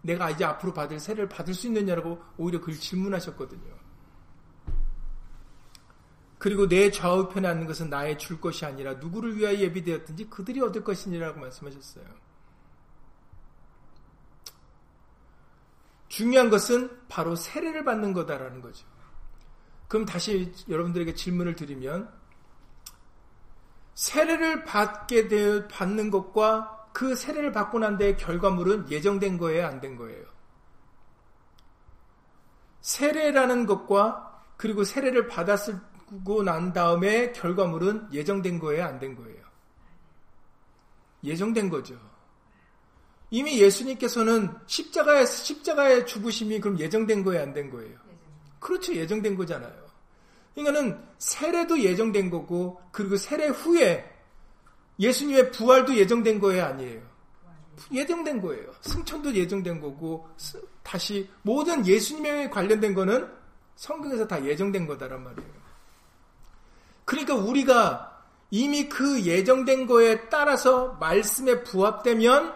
[0.00, 3.87] 내가 이제 앞으로 받을 세례를 받을 수 있느냐라고 오히려 그를 질문하셨거든요.
[6.38, 11.40] 그리고 내 좌우편에 앉는 것은 나의 줄 것이 아니라 누구를 위하여 예비되었든지 그들이 얻을 것이니라고
[11.40, 12.04] 말씀하셨어요.
[16.08, 18.86] 중요한 것은 바로 세례를 받는 거다라는 거죠.
[19.88, 22.12] 그럼 다시 여러분들에게 질문을 드리면
[23.94, 29.96] 세례를 받게 되 받는 것과 그 세례를 받고 난 데의 결과물은 예정된 거예요, 안 된
[29.96, 30.24] 거예요?
[32.80, 35.58] 세례라는 것과 그리고 세례를 받았
[36.24, 39.38] 고 난 다음에 결과물은 예정된 거예요, 안 된 거예요?
[41.24, 41.98] 예정된 거죠.
[43.30, 47.96] 이미 예수님께서는 십자가에 십자가의 죽으심이 그럼 예정된 거예요, 안 된 거예요?
[48.58, 49.88] 그렇죠, 예정된 거잖아요.
[50.54, 54.10] 그러니까는 세례도 예정된 거고 그리고 세례 후에
[54.98, 57.02] 예수님의 부활도 예정된 거예요, 아니에요?
[57.92, 58.72] 예정된 거예요.
[58.80, 60.28] 승천도 예정된 거고
[60.82, 63.30] 다시 모든 예수님에 관련된 거는
[63.76, 65.57] 성경에서 다 예정된 거다란 말이에요.
[67.08, 72.54] 그러니까 우리가 이미 그 예정된 거에 따라서 말씀에 부합되면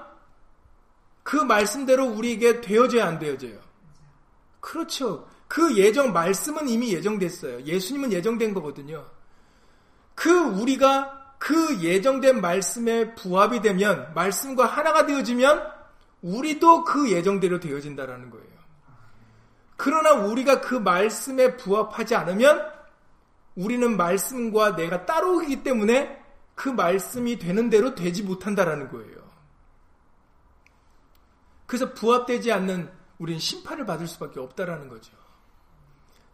[1.23, 3.59] 그 말씀대로 우리에게 되어져야 안 되어져요.
[4.61, 5.27] 그렇죠.
[5.49, 7.63] 그 예정 말씀은 이미 예정됐어요.
[7.63, 9.07] 예수님은 예정된 거거든요.
[10.15, 15.67] 그 우리가 그 예정된 말씀에 부합이 되면 말씀과 하나가 되어지면
[16.21, 18.53] 우리도 그 예정대로 되어진다라는 거예요.
[19.79, 22.72] 그러나 우리가 그 말씀에 부합하지 않으면
[23.55, 26.23] 우리는 말씀과 내가 따로오기 때문에
[26.55, 29.23] 그 말씀이 되는 대로 되지 못한다라는 거예요.
[31.67, 35.13] 그래서 부합되지 않는 우리는 심판을 받을 수밖에 없다라는 거죠.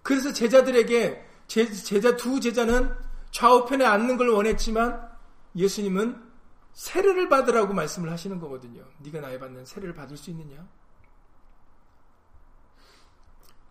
[0.03, 2.95] 그래서 제자들에게 제, 제자 두 제자는
[3.31, 5.09] 좌우편에 앉는 걸 원했지만
[5.55, 6.29] 예수님은
[6.73, 8.85] 세례를 받으라고 말씀을 하시는 거거든요.
[8.99, 10.67] 네가 나에 받는 세례를 받을 수 있느냐?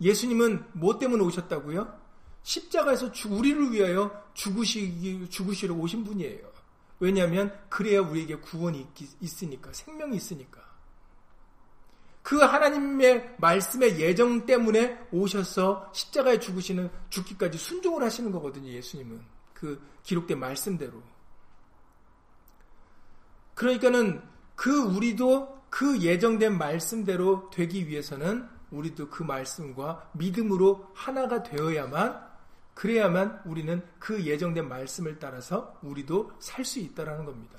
[0.01, 2.06] 예수님은 뭐 때문에 오셨다고요?
[2.47, 6.47] 십자가에서 우리를 위하여 죽으시, 죽으시러 오신 분이에요.
[6.99, 8.87] 왜냐하면 그래야 우리에게 구원이
[9.19, 10.65] 있으니까, 생명이 있으니까.
[12.23, 19.21] 그 하나님의 말씀의 예정 때문에 오셔서 십자가에 죽으시는 죽기까지 순종을 하시는 거거든요, 예수님은.
[19.53, 21.03] 그 기록된 말씀대로.
[23.55, 24.23] 그러니까는
[24.55, 32.26] 그 우리도 그 예정된 말씀대로 되기 위해서는 우리도 그 말씀과 믿음으로 하나가 되어야만
[32.77, 37.57] 그래야만 우리는 그 예정된 말씀을 따라서 우리도 살 수 있다라는 겁니다.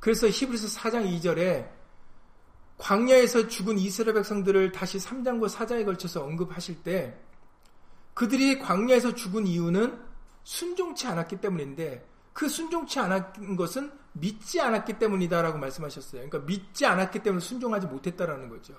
[0.00, 1.70] 그래서 히브리서 4장 2절에
[2.76, 7.18] 광야에서 죽은 이스라엘 백성들을 다시 3장과 4장에 걸쳐서 언급하실 때
[8.12, 9.98] 그들이 광야에서 죽은 이유는
[10.42, 16.28] 순종치 않았기 때문인데 그 순종치 않았던 것은 믿지 않았기 때문이다라고 말씀하셨어요.
[16.28, 18.74] 그러니까 믿지 않았기 때문에 순종하지 못했다라는 거죠.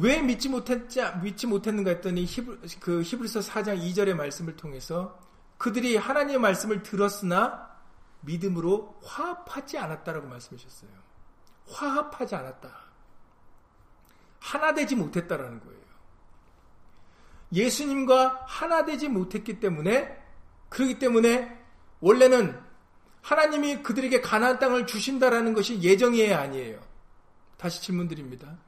[0.00, 5.18] 왜 믿지 못했지 믿지 못했는가 했더니 히브, 그 히브리서 4장 2절의 말씀을 통해서
[5.56, 7.68] 그들이 하나님의 말씀을 들었으나
[8.20, 10.90] 믿음으로 화합하지 않았다라고 말씀하셨어요.
[11.68, 12.70] 화합하지 않았다.
[14.40, 15.78] 하나 되지 못했다라는 거예요.
[17.52, 20.16] 예수님과 하나 되지 못했기 때문에
[20.68, 21.58] 그렇기 때문에
[22.00, 22.60] 원래는
[23.22, 26.80] 하나님이 그들에게 가나안 땅을 주신다라는 것이 예정이에요, 아니에요.
[27.56, 28.58] 다시 질문드립니다.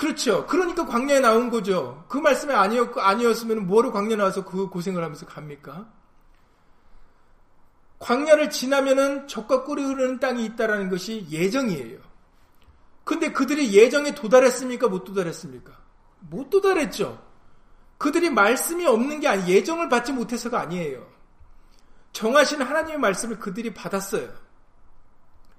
[0.00, 0.46] 그렇죠.
[0.46, 2.06] 그러니까 광야에 나온 거죠.
[2.08, 5.92] 그 말씀이 아니었 아니었으면 뭐로 광야 나와서 그 고생을 하면서 갑니까?
[7.98, 11.98] 광야를 지나면은 적과 꿀이 흐르는 땅이 있다라는 것이 예정이에요.
[13.04, 14.88] 근데 그들이 예정에 도달했습니까?
[14.88, 15.78] 못 도달했습니까?
[16.20, 17.22] 못 도달했죠.
[17.98, 21.06] 그들이 말씀이 없는 게 아니, 예정을 받지 못해서가 아니에요.
[22.12, 24.32] 정하신 하나님의 말씀을 그들이 받았어요.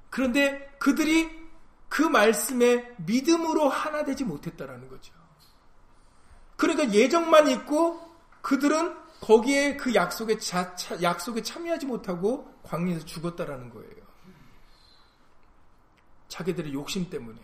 [0.10, 1.41] 그런데 그들이
[1.92, 5.14] 그 말씀에 믿음으로 하나 되지 못했다라는 거죠.
[6.56, 8.00] 그러니까 예정만 있고
[8.42, 14.02] 그들은 거기에 그 약속에 자, 차, 약속에 참여하지 못하고 광야에서 죽었다라는 거예요.
[16.30, 17.42] 자기들의 욕심 때문에.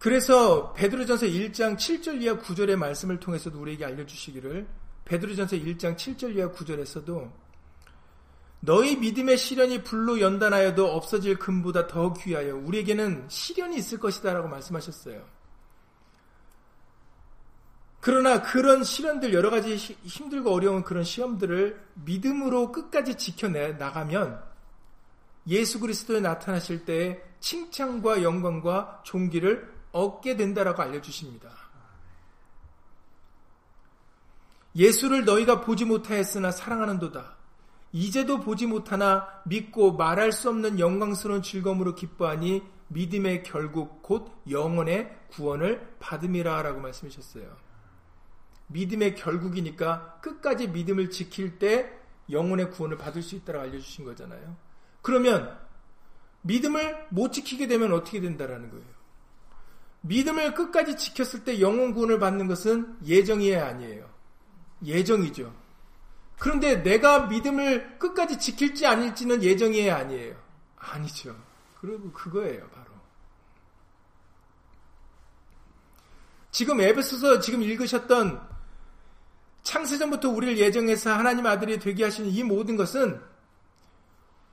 [0.00, 7.30] 그래서 베드로전서 1장 7절 이하 9절의 말씀을 통해서도 우리에게 알려주시기를 베드로전서 1장 7절 이하 9절에서도
[8.60, 15.24] 너희 믿음의 시련이 불로 연단하여도 없어질 금보다 더 귀하여 우리에게는 시련이 있을 것이다라고 말씀하셨어요.
[18.00, 24.42] 그러나 그런 시련들 여러 가지 힘들고 어려운 그런 시험들을 믿음으로 끝까지 지켜내 나가면
[25.48, 31.67] 예수 그리스도에 나타나실 때 칭찬과 영광과 존귀를 얻게 된다라고 알려 주십니다.
[34.76, 37.36] 예수를 너희가 보지 못하였으나 사랑하는도다.
[37.92, 45.96] 이제도 보지 못하나 믿고 말할 수 없는 영광스러운 즐거움으로 기뻐하니 믿음의 결국 곧 영혼의 구원을
[45.98, 47.56] 받음이라 라고 말씀하셨어요.
[48.68, 51.90] 믿음의 결국이니까 끝까지 믿음을 지킬 때
[52.30, 54.56] 영혼의 구원을 받을 수 있다고 알려주신 거잖아요.
[55.00, 55.58] 그러면
[56.42, 58.86] 믿음을 못 지키게 되면 어떻게 된다라는 거예요.
[60.02, 64.17] 믿음을 끝까지 지켰을 때 영혼 구원을 받는 것은 예정이에요, 아니에요?
[64.84, 65.54] 예정이죠.
[66.38, 70.36] 그런데 내가 믿음을 끝까지 지킬지 아닐지는 예정이에요, 아니에요?
[70.76, 71.36] 아니죠.
[71.80, 72.86] 그리고 그거예요, 바로.
[76.50, 78.40] 지금 에베소서 지금 읽으셨던
[79.62, 83.20] 창세전부터 우리를 예정해서 하나님 아들이 되게 하시는 이 모든 것은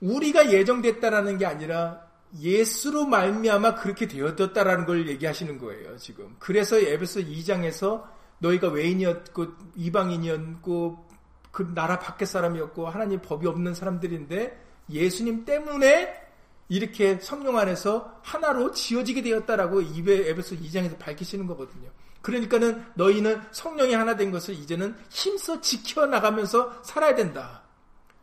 [0.00, 2.06] 우리가 예정됐다라는 게 아니라
[2.38, 6.36] 예수로 말미암아 그렇게 되었다라는 걸 얘기하시는 거예요, 지금.
[6.38, 11.06] 그래서 에베소 2장에서 너희가 외인이었고 이방인이었고
[11.50, 16.26] 그 나라 밖의 사람이었고 하나님 법이 없는 사람들인데 예수님 때문에
[16.68, 21.88] 이렇게 성령 안에서 하나로 지어지게 되었다라고 입에 에베소 2장에서 밝히시는 거거든요.
[22.22, 27.62] 그러니까는 너희는 성령이 하나 된 것을 이제는 힘써 지켜나가면서 살아야 된다.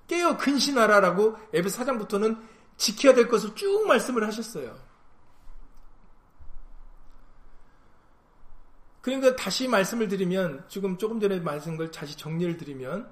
[0.08, 2.38] 깨어 근신하라라고 에베소 4장부터는
[2.76, 4.76] 지켜야 될 것을 쭉 말씀을 하셨어요.
[9.04, 13.06] 그러니까 다시 말씀을 드리면 지금 조금 전에 말씀 걸 다시 정리를 드리면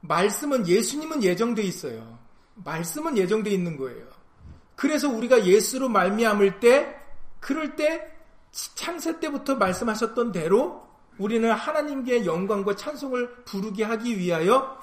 [0.00, 2.18] 말씀은 예수님은 예정돼 있어요.
[2.56, 4.04] 말씀은 예정돼 있는 거예요.
[4.74, 6.96] 그래서 우리가 예수로 말미암을 때
[7.38, 8.12] 그럴 때
[8.50, 10.84] 창세 때부터 말씀하셨던 대로
[11.16, 14.80] 우리는 하나님께 영광과 찬송을 부르게 하기 위하여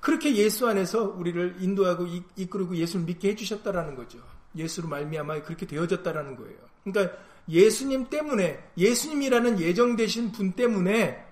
[0.00, 4.20] 그렇게 예수 안에서 우리를 인도하고 이끌고 예수를 믿게 해주셨다라는 거죠.
[4.54, 6.58] 예수로 말미암아 그렇게 되어졌다라는 거예요.
[6.84, 7.16] 그러니까
[7.48, 11.26] 예수님 때문에 예수님이라는 예정되신 분 때문에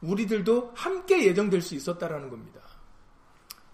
[0.00, 2.60] 우리들도 함께 예정될 수 있었다라는 겁니다.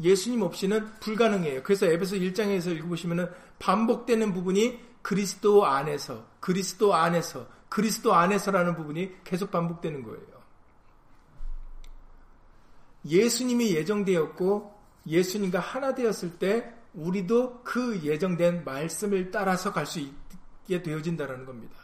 [0.03, 1.63] 예수님 없이는 불가능해요.
[1.63, 10.03] 그래서 에베소 1장에서 읽어보시면 반복되는 부분이 그리스도 안에서, 그리스도 안에서, 그리스도 안에서라는 부분이 계속 반복되는
[10.03, 10.37] 거예요.
[13.07, 14.75] 예수님이 예정되었고
[15.07, 20.26] 예수님과 하나 되었을 때 우리도 그 예정된 말씀을 따라서 갈 수 있
[20.67, 21.77] 게 되어진다는 겁니다.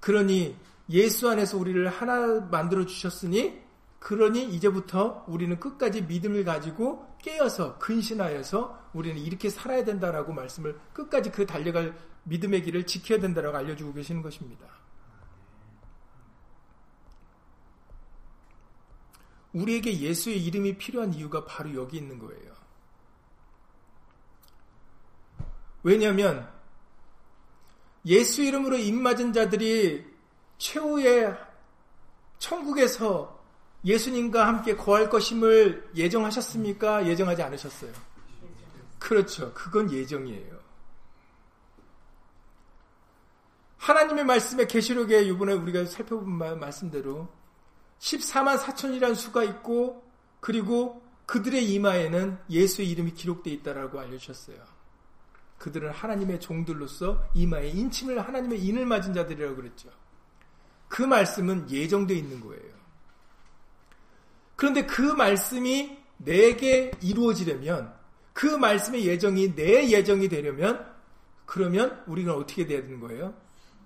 [0.00, 0.56] 그러니
[0.90, 3.62] 예수 안에서 우리를 하나 만들어 주셨으니
[4.00, 11.46] 그러니 이제부터 우리는 끝까지 믿음을 가지고 깨어서 근신하여서 우리는 이렇게 살아야 된다라고 말씀을 끝까지 그
[11.46, 14.66] 달려갈 믿음의 길을 지켜야 된다라고 알려주고 계시는 것입니다.
[19.52, 22.52] 우리에게 예수의 이름이 필요한 이유가 바로 여기 있는 거예요.
[25.82, 26.51] 왜냐하면
[28.06, 30.04] 예수 이름으로 입맞은 자들이
[30.58, 31.36] 최후의
[32.38, 33.40] 천국에서
[33.84, 37.06] 예수님과 함께 거할 것임을 예정하셨습니까?
[37.06, 37.92] 예정하지 않으셨어요.
[38.98, 39.52] 그렇죠.
[39.54, 40.62] 그건 예정이에요.
[43.78, 47.28] 하나님의 말씀에 계시록에 이번에 우리가 살펴본 말씀대로
[47.98, 50.04] 14만 4천이라는 수가 있고
[50.38, 54.71] 그리고 그들의 이마에는 예수의 이름이 기록되어 있다라고 알려주셨어요.
[55.62, 59.90] 그들은 하나님의 종들로서 이마에 인침을 하나님의 인을 맞은 자들이라고 그랬죠.
[60.88, 62.72] 그 말씀은 예정되어 있는 거예요.
[64.56, 67.94] 그런데 그 말씀이 내게 이루어지려면
[68.32, 70.84] 그 말씀의 예정이 내 예정이 되려면
[71.46, 73.32] 그러면 우리가 어떻게 돼야 되는 거예요?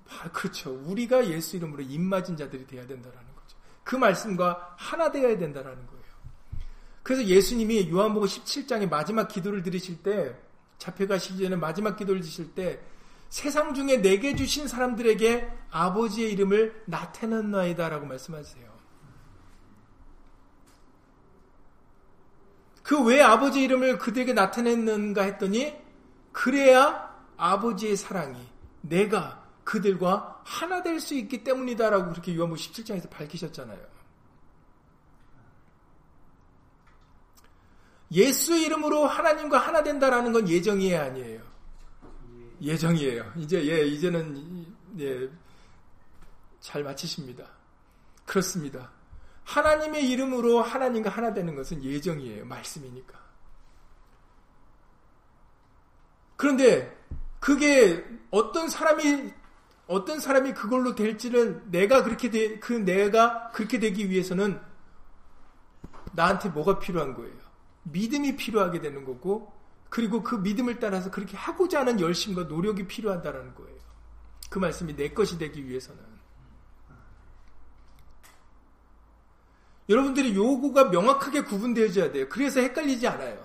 [0.09, 0.72] 아, 그렇죠.
[0.87, 3.59] 우리가 예수 이름으로 입맞은 자들이 돼야 된다라는 거죠.
[3.85, 6.05] 그 말씀과 하나 되어야 된다라는 거예요.
[7.03, 10.35] 그래서 예수님이 요한복음 17장의 마지막 기도를 드리실 때
[10.79, 12.81] 잡혀가시기 전에 마지막 기도를 드실 때
[13.29, 18.77] 세상 중에 내게 주신 사람들에게 아버지의 이름을 나타낸나이다 라고 말씀하세요.
[22.83, 25.74] 그 왜 아버지 이름을 그들에게 나타냈는가 했더니
[26.33, 28.39] 그래야 아버지의 사랑이
[28.83, 33.95] 내가 그들과 하나 될 수 있기 때문이다라고 그렇게 요한복음 17장에서 밝히셨잖아요.
[38.12, 41.42] 예수 이름으로 하나님과 하나 된다라는 건 예정이에요, 아니에요?
[42.61, 43.32] 예정이에요.
[43.36, 44.66] 이제 예, 이제는
[45.00, 45.28] 예,
[46.61, 47.44] 잘 마치십니다.
[48.24, 48.90] 그렇습니다.
[49.44, 52.44] 하나님의 이름으로 하나님과 하나 되는 것은 예정이에요.
[52.46, 53.18] 말씀이니까.
[56.36, 56.96] 그런데
[57.40, 59.32] 그게 어떤 사람이
[59.86, 64.61] 어떤 사람이 그걸로 될지는 내가 그렇게 되, 그 내가 그렇게 되기 위해서는
[66.12, 67.45] 나한테 뭐가 필요한 거예요?
[67.93, 69.53] 믿음이 필요하게 되는 거고
[69.89, 73.76] 그리고 그 믿음을 따라서 그렇게 하고자 하는 열심과 노력이 필요하다라는 거예요.
[74.51, 76.03] 그 말씀이 내 것이 되기 위해서는
[79.89, 82.26] 여러분들이 요구가 명확하게 구분되어져야 돼요.
[82.28, 83.45] 그래서 헷갈리지 않아요.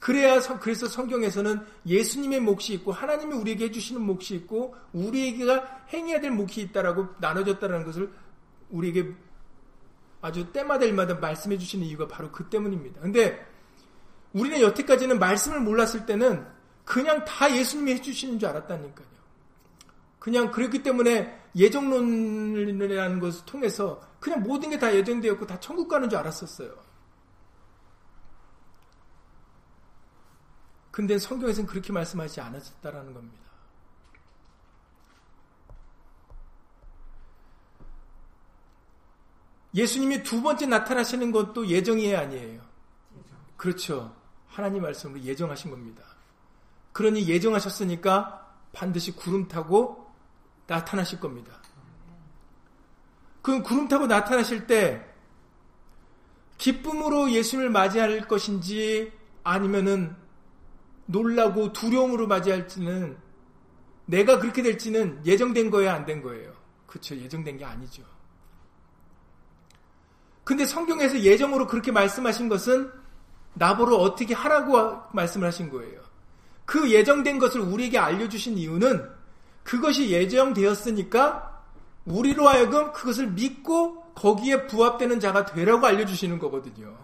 [0.00, 6.60] 그래야 그래서 성경에서는 예수님의 몫이 있고 하나님이 우리에게 해주시는 몫이 있고 우리에게가 행해야 될 몫이
[6.62, 8.12] 있다라고 나눠졌다는 것을
[8.70, 9.14] 우리에게
[10.20, 13.00] 아주 때마다 일마다 말씀해 주시는 이유가 바로 그 때문입니다.
[13.00, 13.46] 근데
[14.36, 16.46] 우리는 여태까지는 말씀을 몰랐을 때는
[16.84, 19.06] 그냥 다 예수님이 해주시는 줄 알았다니까요.
[20.18, 26.18] 그냥 그렇기 때문에 예정론이라는 것을 통해서 그냥 모든 게 다 예정되었고 다 천국 가는 줄
[26.18, 26.70] 알았었어요.
[30.90, 33.46] 근데 성경에서는 그렇게 말씀하지 않았다라는 겁니다.
[39.74, 42.60] 예수님이 두 번째 나타나시는 것도 예정이 아니에요.
[43.56, 44.25] 그렇죠.
[44.56, 46.02] 하나님 말씀으로 예정하신 겁니다.
[46.94, 50.10] 그러니 예정하셨으니까 반드시 구름 타고
[50.66, 51.60] 나타나실 겁니다.
[53.42, 55.06] 그 구름 타고 나타나실 때
[56.56, 59.12] 기쁨으로 예수님을 맞이할 것인지
[59.44, 60.16] 아니면은
[61.04, 63.18] 놀라고 두려움으로 맞이할지는
[64.06, 66.50] 내가 그렇게 될지는 예정된 거예요, 안 된 거예요.
[66.86, 67.14] 그렇죠.
[67.14, 68.02] 예정된 게 아니죠.
[70.44, 72.90] 근데 성경에서 예정으로 그렇게 말씀하신 것은
[73.56, 76.00] 나보러 어떻게 하라고 말씀을 하신 거예요.
[76.64, 79.08] 그 예정된 것을 우리에게 알려주신 이유는
[79.62, 81.62] 그것이 예정되었으니까
[82.04, 86.96] 우리로 하여금 그것을 믿고 거기에 부합되는 자가 되라고 알려주시는 거거든요.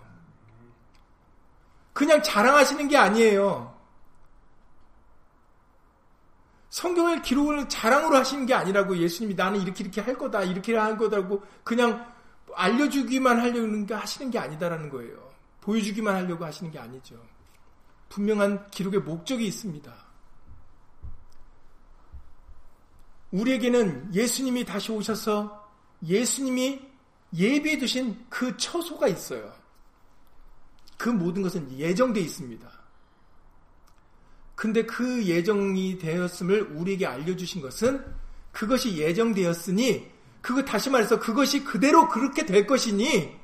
[1.93, 3.75] 그냥 자랑하시는 게 아니에요.
[6.71, 11.43] 성경을 기록을 자랑으로 하시는 게 아니라고 예수님이 나는 이렇게 이렇게 할 거다, 이렇게 할 거다고
[11.65, 12.07] 그냥
[12.55, 15.32] 알려주기만 하려는 게 하시는 게 아니다라는 거예요.
[15.63, 17.17] 보여주기만 하려고 하시는 게 아니죠.
[18.11, 19.93] 분명한 기록의 목적이 있습니다.
[23.31, 25.71] 우리에게는 예수님이 다시 오셔서
[26.07, 26.81] 예수님이
[27.35, 29.51] 예비해 두신 그 처소가 있어요.
[30.99, 32.71] 그 모든 것은 예정되어 있습니다.
[34.55, 38.05] 근데 그 예정이 되었음을 우리에게 알려주신 것은
[38.53, 40.11] 그것이 예정되었으니
[40.43, 43.35] 그거 다시 말해서 그것이 그대로 그렇게 될 것이니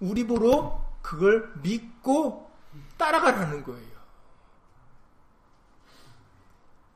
[0.00, 2.50] 우리 보러 그걸 믿고
[2.96, 3.98] 따라가라는 거예요.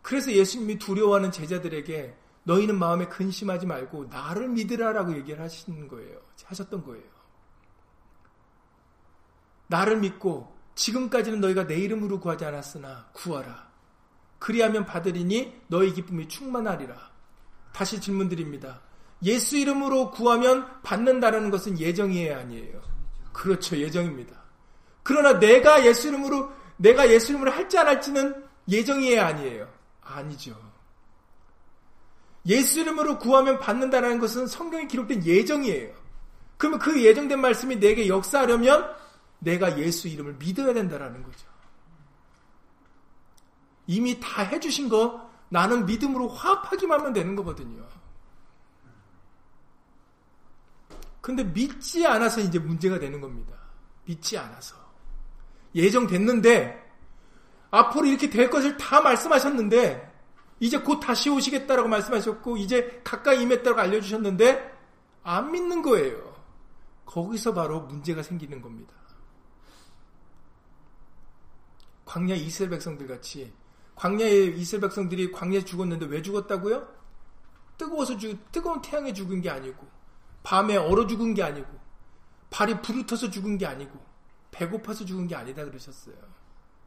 [0.03, 6.19] 그래서 예수님이 두려워하는 제자들에게 너희는 마음에 근심하지 말고 나를 믿으라라고 얘기를 하시는 거예요.
[6.45, 7.05] 하셨던 거예요.
[9.69, 13.71] 나를 믿고 지금까지는 너희가 내 이름으로 구하지 않았으나 구하라.
[14.39, 17.13] 그리하면 받으리니 너희 기쁨이 충만하리라.
[17.73, 18.81] 다시 질문 드립니다.
[19.23, 22.83] 예수 이름으로 구하면 받는다는 것은 예정이에요, 아니에요?
[23.33, 24.41] 그렇죠, 예정입니다.
[25.03, 29.69] 그러나 내가 예수 이름으로, 내가 예수 이름으로 할지 안 할지는 예정이에요, 아니에요?
[30.01, 30.57] 아니죠.
[32.47, 35.95] 예수 이름으로 구하면 받는다는 것은 성경에 기록된 예정이에요.
[36.57, 38.95] 그러면 그 예정된 말씀이 내게 역사하려면
[39.39, 41.47] 내가 예수 이름을 믿어야 된다는 거죠.
[43.87, 47.85] 이미 다 해주신 거 나는 믿음으로 화합하기만 하면 되는 거거든요.
[51.23, 53.55] 근데 믿지 않아서 이제 문제가 되는 겁니다.
[54.05, 54.77] 믿지 않아서.
[55.75, 56.93] 예정됐는데,
[57.71, 60.13] 앞으로 이렇게 될 것을 다 말씀하셨는데,
[60.61, 64.73] 이제 곧 다시 오시겠다라고 말씀하셨고, 이제 가까이 임했다고 알려주셨는데,
[65.23, 66.35] 안 믿는 거예요.
[67.07, 68.93] 거기서 바로 문제가 생기는 겁니다.
[72.05, 73.53] 광야 이스라엘 백성들 같이
[73.95, 76.89] 광야의 이스라엘 백성들이 광야에 죽었는데 왜 죽었다고요?
[77.79, 79.87] 뜨거워서 죽, 뜨거운 태양에 죽은 게 아니고,
[80.43, 81.69] 밤에 얼어 죽은 게 아니고,
[82.51, 83.99] 발이 부르터서 죽은 게 아니고,
[84.51, 86.15] 배고파서 죽은 게 아니다 그러셨어요.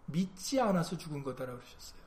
[0.07, 2.05] 믿지 않아서 죽은 거다라고 그러셨어요.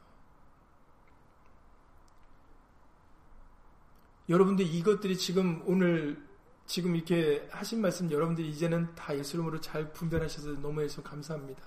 [4.28, 6.22] 여러분들 이것들이 지금 오늘
[6.66, 11.62] 지금 이렇게 하신 말씀 여러분들이 이제는 다 예수 이름으로 잘 분별하셔서 너무 해서 감사합니다.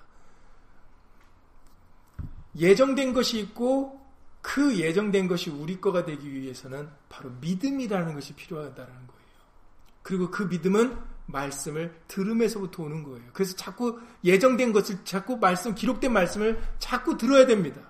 [2.55, 3.99] 예정된 것이 있고
[4.41, 9.11] 그 예정된 것이 우리 거가 되기 위해서는 바로 믿음이라는 것이 필요하다는 거예요.
[10.04, 10.97] 그리고 그 믿음은
[11.28, 13.30] 말씀을 들음에서부터 오는 거예요.
[13.34, 17.82] 그래서 자꾸 예정된 것을 자꾸 말씀 기록된 말씀을 자꾸 들어야 됩니다.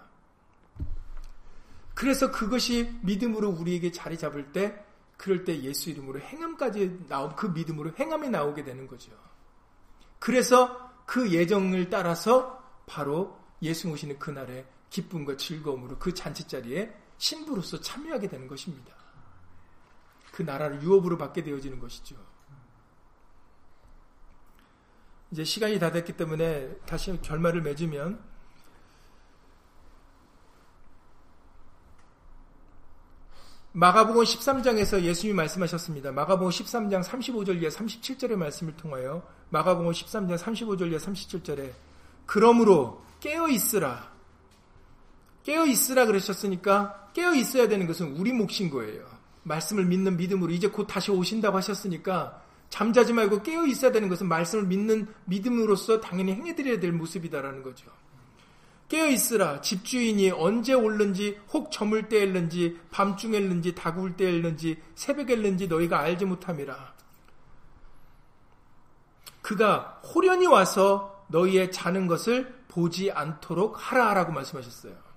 [1.94, 4.86] 그래서 그것이 믿음으로 우리에게 자리 잡을 때
[5.18, 9.12] 그럴 때 예수 이름으로 행함까지 나오 그 믿음으로 행함이 나오게 되는 거죠.
[10.18, 18.30] 그래서 그 예정을 따라서 바로 예수 오시는 그날에 기쁨과 즐거움으로 그 잔치 자리에 신부로서 참여하게
[18.30, 19.01] 되는 것입니다.
[20.32, 22.16] 그 나라를 유업으로 받게 되어지는 것이죠.
[25.32, 28.32] 이제 시간이 다 됐기 때문에 다시 결말을 맺으면
[33.74, 36.12] 마가복음 13장에서 예수님이 말씀하셨습니다.
[36.12, 41.72] 마가복음 13장 35절 이하 37절의 말씀을 통하여 마가복음 13장 35절 이하 37절에
[42.26, 44.12] 그러므로 깨어 있으라.
[45.44, 49.11] 깨어 있으라 그러셨으니까 깨어 있어야 되는 것은 우리 몫인 거예요.
[49.44, 54.66] 말씀을 믿는 믿음으로 이제 곧 다시 오신다고 하셨으니까 잠자지 말고 깨어 있어야 되는 것은 말씀을
[54.66, 57.90] 믿는 믿음으로서 당연히 행해드려야 될 모습이다라는 거죠.
[58.88, 66.94] 깨어 있으라 집주인이 언제 올는지 혹 저물 때일는지 밤중일는지 다구울 때일는지 새벽일는지 너희가 알지 못함이라.
[69.42, 75.11] 그가 호련히 와서 너희의 자는 것을 보지 않도록 하라라고 말씀하셨어요.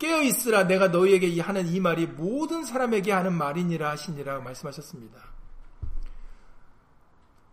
[0.00, 5.20] 깨어 있으라 내가 너희에게 하는 이 말이 모든 사람에게 하는 말이니라 하시니라 말씀하셨습니다.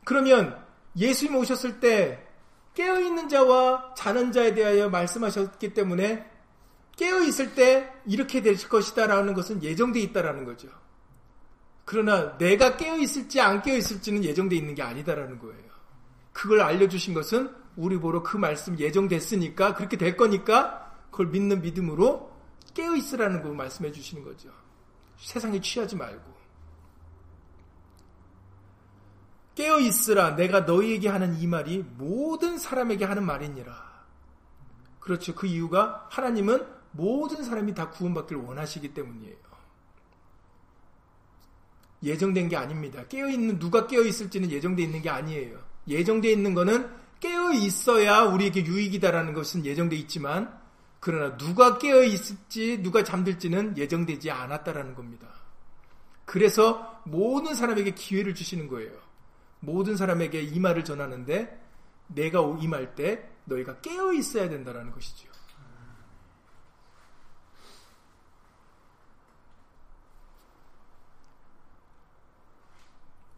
[0.05, 0.57] 그러면
[0.95, 2.25] 예수님 오셨을 때
[2.73, 6.25] 깨어 있는 자와 자는 자에 대하여 말씀하셨기 때문에
[6.95, 10.69] 깨어 있을 때 이렇게 될 것이다라는 것은 예정돼 있다라는 거죠.
[11.83, 15.67] 그러나 내가 깨어 있을지 안 깨어 있을지는 예정돼 있는 게 아니다라는 거예요.
[16.31, 22.36] 그걸 알려주신 것은 우리 보러 그 말씀 예정됐으니까 그렇게 될 거니까 그걸 믿는 믿음으로
[22.77, 24.49] 깨어 있으라는 거 말씀해 주시는 거죠.
[25.17, 26.37] 세상에 취하지 말고.
[29.55, 34.05] 깨어 있으라 내가 너희에게 하는 이 말이 모든 사람에게 하는 말이니라.
[34.99, 35.33] 그렇죠.
[35.33, 39.35] 그 이유가 하나님은 모든 사람이 다 구원받기를 원하시기 때문이에요.
[42.03, 43.07] 예정된 게 아닙니다.
[43.07, 45.59] 깨어 있는 누가 깨어 있을지는 예정돼 있는 게 아니에요.
[45.87, 50.56] 예정돼 있는 거는 깨어 있어야 우리에게 유익이다라는 것은 예정돼 있지만
[50.99, 55.27] 그러나 누가 깨어 있을지 누가 잠들지는 예정되지 않았다라는 겁니다.
[56.25, 58.91] 그래서 모든 사람에게 기회를 주시는 거예요.
[59.59, 61.65] 모든 사람에게 이 말을 전하는데
[62.07, 65.27] 내가 임할 때 너희가 깨어 있어야 된다라는 것이죠.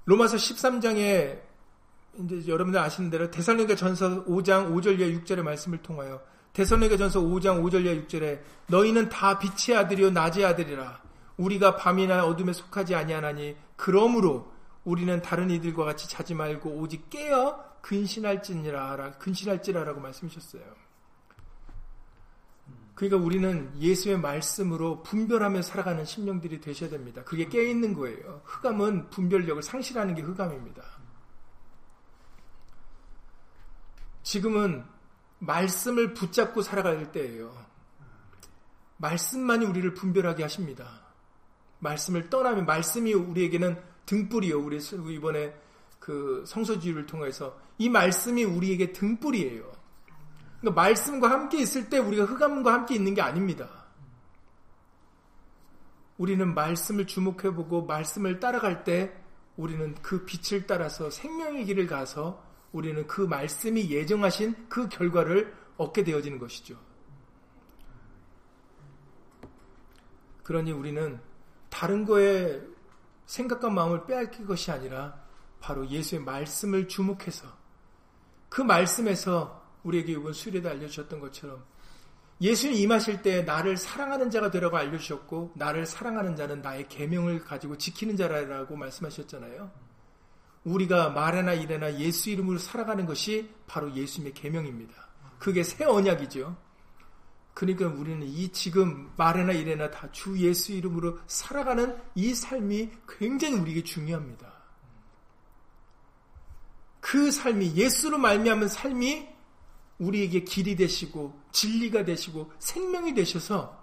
[0.05, 1.39] 로마서 13장에
[2.17, 6.19] 이제 여러분들 아시는 대로 대살로니가 전서 5장 5절 이하 6절의 말씀을 통하여
[6.53, 11.01] 대선에게 전서 5장 5절이야 6절에 너희는 다 빛의 아들이요 낮의 아들이라
[11.37, 14.51] 우리가 밤이나 어둠에 속하지 아니하나니 그러므로
[14.83, 20.63] 우리는 다른 이들과 같이 자지 말고 오직 깨어 근신할지니라 근신할지라라고 말씀하셨어요.
[22.99, 27.23] 그러니까 우리는 예수의 말씀으로 분별하며 살아가는 심령들이 되셔야 됩니다.
[27.23, 28.41] 그게 깨어 있는 거예요.
[28.43, 30.83] 흑암은 분별력을 상실하는 게 흑암입니다.
[34.23, 34.83] 지금은
[35.39, 37.55] 말씀을 붙잡고 살아갈 때예요.
[38.97, 41.01] 말씀만이 우리를 분별하게 하십니다.
[41.79, 44.59] 말씀을 떠나면 말씀이 우리에게는 등불이요.
[44.59, 44.79] 우리
[45.15, 45.53] 이번에
[45.99, 49.71] 그 성서주의를 통해서 이 말씀이 우리에게 등불이에요.
[50.59, 53.69] 그러니까 말씀과 함께 있을 때 우리가 흑암과 함께 있는 게 아닙니다.
[56.17, 59.15] 우리는 말씀을 주목해보고 말씀을 따라갈 때
[59.55, 66.37] 우리는 그 빛을 따라서 생명의 길을 가서 우리는 그 말씀이 예정하신 그 결과를 얻게 되어지는
[66.37, 66.77] 것이죠.
[70.43, 71.19] 그러니 우리는
[71.69, 72.61] 다른 거에
[73.25, 75.21] 생각과 마음을 빼앗길 것이 아니라
[75.59, 77.47] 바로 예수의 말씀을 주목해서
[78.49, 81.63] 그 말씀에서 우리에게 이번 수리에도 알려주셨던 것처럼
[82.41, 88.15] 예수님 임하실 때 나를 사랑하는 자가 되라고 알려주셨고 나를 사랑하는 자는 나의 계명을 가지고 지키는
[88.15, 89.88] 자라고 말씀하셨잖아요.
[90.73, 94.93] 우리가 말에나 일에나 예수 이름으로 살아가는 것이 바로 예수님의 계명입니다.
[95.39, 96.55] 그게 새 언약이죠.
[97.53, 103.83] 그러니까 우리는 이 지금 말에나 일에나 다 주 예수 이름으로 살아가는 이 삶이 굉장히 우리에게
[103.83, 104.53] 중요합니다.
[106.99, 109.27] 그 삶이 예수로 말미암은 삶이
[109.97, 113.77] 우리에게 길이 되시고 진리가 되시고 생명이 되셔서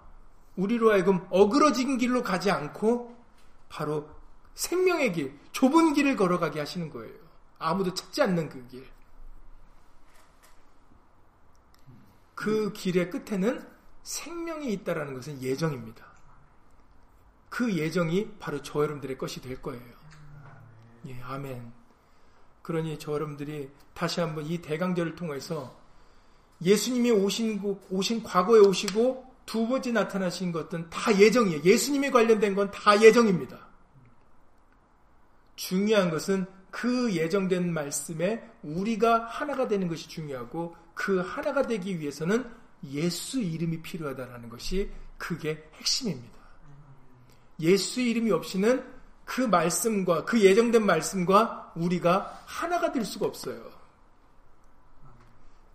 [0.55, 3.15] 우리로 하여금 어그러진 길로 가지 않고
[3.69, 4.09] 바로
[4.57, 7.13] 생명의 길, 좁은 길을 걸어가게 하시는 거예요.
[7.59, 8.87] 아무도 찾지 않는 그 길.
[12.33, 13.67] 그 길의 끝에는
[14.01, 16.05] 생명이 있다라는 것은 예정입니다.
[17.49, 19.83] 그 예정이 바로 저 여러분들의 것이 될 거예요.
[21.05, 21.71] 예, 아멘.
[22.63, 25.79] 그러니 저 여러분들이 다시 한번 이 대강절을 통해서
[26.63, 31.61] 예수님이 오신, 오신 과거에 오시고 두 번째 나타나신 것은 다 예정이에요.
[31.63, 33.66] 예수님이 관련된 건 다 예정입니다.
[35.57, 42.49] 중요한 것은 그 예정된 말씀에 우리가 하나가 되는 것이 중요하고 그 하나가 되기 위해서는
[42.91, 46.37] 예수 이름이 필요하다는 것이 그게 핵심입니다.
[47.59, 48.83] 예수 이름이 없이는
[49.25, 53.76] 그 말씀과 그 예정된 말씀과 우리가 하나가 될 수가 없어요.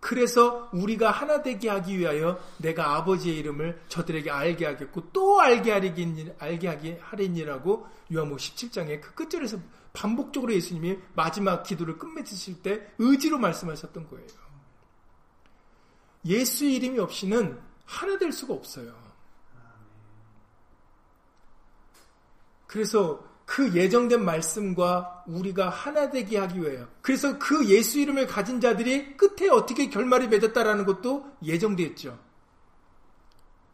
[0.03, 6.35] 그래서 우리가 하나 되게 하기 위하여 내가 아버지의 이름을 저들에게 알게 하겠고 또 알게 하리긴
[6.39, 9.59] 알게 하게 하리니라고 요한복 17장의 그 끝절에서
[9.93, 14.27] 반복적으로 예수님이 마지막 기도를 끝맺으실 때 의지로 말씀하셨던 거예요.
[16.25, 18.93] 예수 이름이 없이는 하나 될 수가 없어요.
[22.67, 23.23] 그래서
[23.53, 26.87] 그 예정된 말씀과 우리가 하나 되게 하기 위해요.
[27.03, 32.17] 그래서 그 예수 이름을 가진 자들이 끝에 어떻게 결말이 맺었다라는 것도 예정되었죠.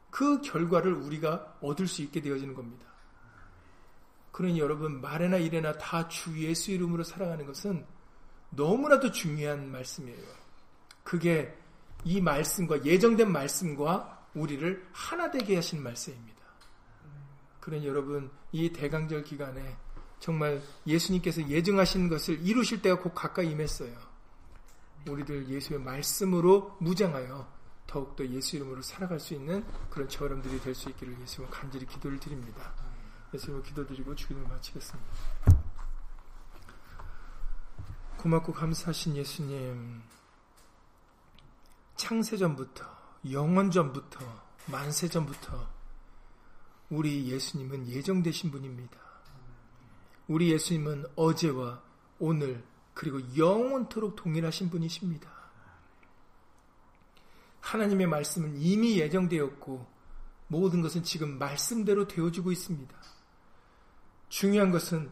[0.09, 2.87] 그 결과를 우리가 얻을 수 있게 되어지는 겁니다.
[4.33, 7.85] 그러니 여러분 말에나 일에나 다 주 예수 이름으로 살아가는 것은
[8.49, 10.27] 너무나도 중요한 말씀이에요.
[11.05, 11.57] 그게
[12.03, 16.38] 이 말씀과 예정된 말씀과 우리를 하나 되게 하신 말씀입니다.
[17.69, 19.77] 그러니 여러분 이 대강절 기간에
[20.19, 23.95] 정말 예수님께서 예정하신 것을 이루실 때가 곧 가까이 임했어요.
[25.07, 27.47] 우리들 예수의 말씀으로 무장하여
[27.85, 32.19] 더욱더 예수 이름으로 살아갈 수 있는 그런 저 여러분들이 될 수 있기를 예수님 간절히 기도를
[32.19, 32.73] 드립니다.
[33.35, 35.09] 예수님 기도드리고 주기도를 마치겠습니다.
[38.17, 40.01] 고맙고 감사하신 예수님
[41.95, 42.83] 창세전부터
[43.31, 44.19] 영원전부터
[44.65, 45.78] 만세전부터
[46.89, 48.97] 우리 예수님은 예정되신 분입니다.
[50.27, 51.81] 우리 예수님은 어제와
[52.19, 52.63] 오늘
[52.93, 55.29] 그리고 영원토록 동일하신 분이십니다.
[57.61, 59.87] 하나님의 말씀은 이미 예정되었고
[60.47, 62.95] 모든 것은 지금 말씀대로 되어지고 있습니다.
[64.29, 65.09] 중요한 것은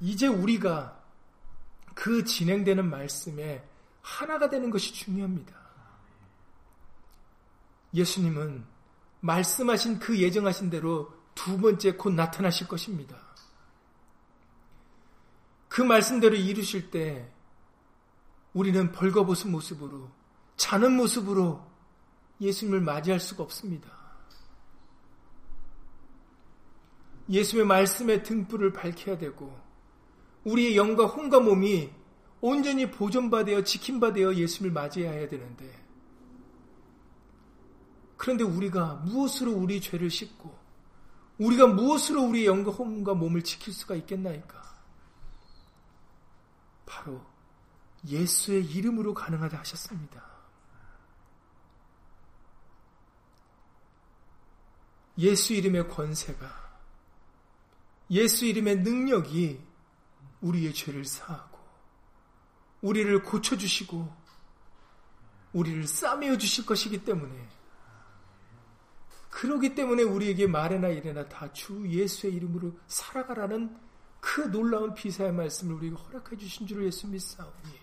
[0.00, 1.02] 이제 우리가
[1.94, 3.68] 그 진행되는 말씀에
[4.00, 5.56] 하나가 되는 것이 중요합니다.
[7.94, 8.64] 예수님은
[9.20, 13.16] 말씀하신 그 예정하신 대로 두 번째 곧 나타나실 것입니다.
[15.68, 17.30] 그 말씀대로 이루실 때
[18.52, 20.10] 우리는 벌거벗은 모습으로
[20.56, 21.64] 자는 모습으로
[22.40, 23.88] 예수님을 맞이할 수가 없습니다.
[27.30, 29.56] 예수의 말씀의 등불을 밝혀야 되고
[30.44, 31.90] 우리의 영과 혼과 몸이
[32.40, 35.87] 온전히 보존받아 지킴받아 예수님을 맞이해야 되는데
[38.18, 40.58] 그런데 우리가 무엇으로 우리 죄를 씻고
[41.38, 44.58] 우리가 무엇으로 우리 영과 혼과 몸을 지킬 수가 있겠나이까?
[46.84, 47.24] 바로
[48.06, 50.26] 예수의 이름으로 가능하다 하셨습니다.
[55.18, 56.68] 예수 이름의 권세가
[58.10, 59.60] 예수 이름의 능력이
[60.40, 61.58] 우리의 죄를 사하고
[62.80, 64.16] 우리를 고쳐주시고
[65.52, 67.57] 우리를 싸매어 주실 것이기 때문에
[69.30, 73.76] 그러기 때문에 우리에게 말에나 이래나 다 주 예수의 이름으로 살아가라는
[74.20, 77.78] 그 놀라운 비사의 말씀을 우리에게 허락해 주신 줄을 예수 믿사오니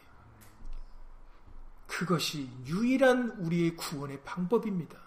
[1.87, 4.97] 그것이 유일한 우리의 구원의 방법입니다.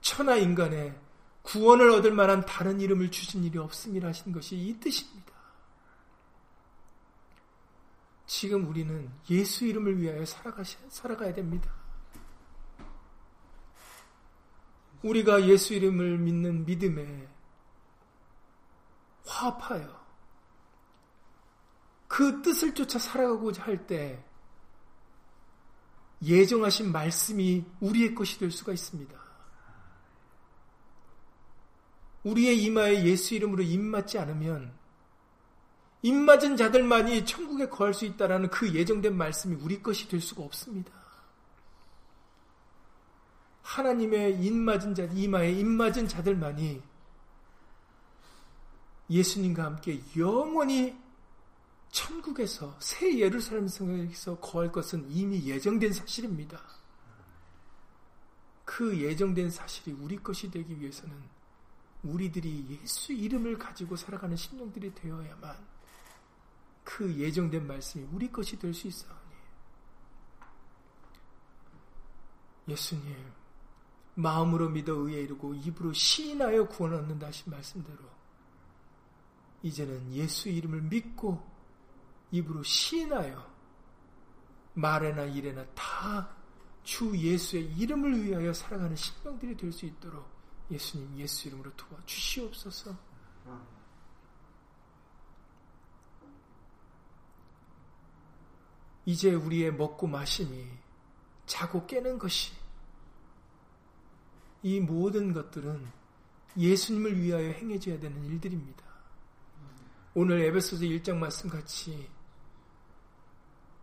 [0.00, 1.00] 천하 인간의
[1.42, 5.32] 구원을 얻을 만한 다른 이름을 주신 일이 없음이라 하신 것이 이 뜻입니다.
[8.26, 11.70] 지금 우리는 예수 이름을 위하여 살아가시, 살아가야 됩니다.
[15.04, 17.28] 우리가 예수 이름을 믿는 믿음에
[19.26, 20.04] 화합하여
[22.08, 24.24] 그 뜻을 쫓아 살아가고자 할 때
[26.22, 29.14] 예정하신 말씀이 우리의 것이 될 수가 있습니다.
[32.22, 34.72] 우리의 이마에 예수 이름으로 입맞지 않으면
[36.00, 41.03] 입맞은 자들만이 천국에 거할 수 있다라는 그 예정된 말씀이 우리 것이 될 수가 없습니다.
[43.64, 46.82] 하나님의 입맞은 자, 이마에 입맞은 자들만이
[49.10, 50.96] 예수님과 함께 영원히
[51.90, 56.60] 천국에서 새 예루살렘 성에서 거할 것은 이미 예정된 사실입니다.
[58.64, 61.14] 그 예정된 사실이 우리 것이 되기 위해서는
[62.02, 65.56] 우리들이 예수 이름을 가지고 살아가는 신령들이 되어야만
[66.82, 69.20] 그 예정된 말씀이 우리 것이 될 수 있사오니
[72.68, 73.43] 예수님
[74.14, 77.98] 마음으로 믿어 의에 이르고 입으로 시인하여 구원 얻는다 하신 말씀대로
[79.62, 81.42] 이제는 예수 이름을 믿고
[82.30, 83.52] 입으로 시인하여
[84.74, 86.44] 말에나 일에나 다
[86.84, 90.28] 주 예수의 이름을 위하여 살아가는 신명들이 될 수 있도록
[90.70, 92.94] 예수님 예수 이름으로 도와 주시옵소서.
[99.06, 100.66] 이제 우리의 먹고 마심이
[101.46, 102.52] 자고 깨는 것이
[104.64, 105.86] 이 모든 것들은
[106.56, 108.82] 예수님을 위하여 행해져야 되는 일들입니다.
[110.14, 112.08] 오늘 에베소서 1장 말씀 같이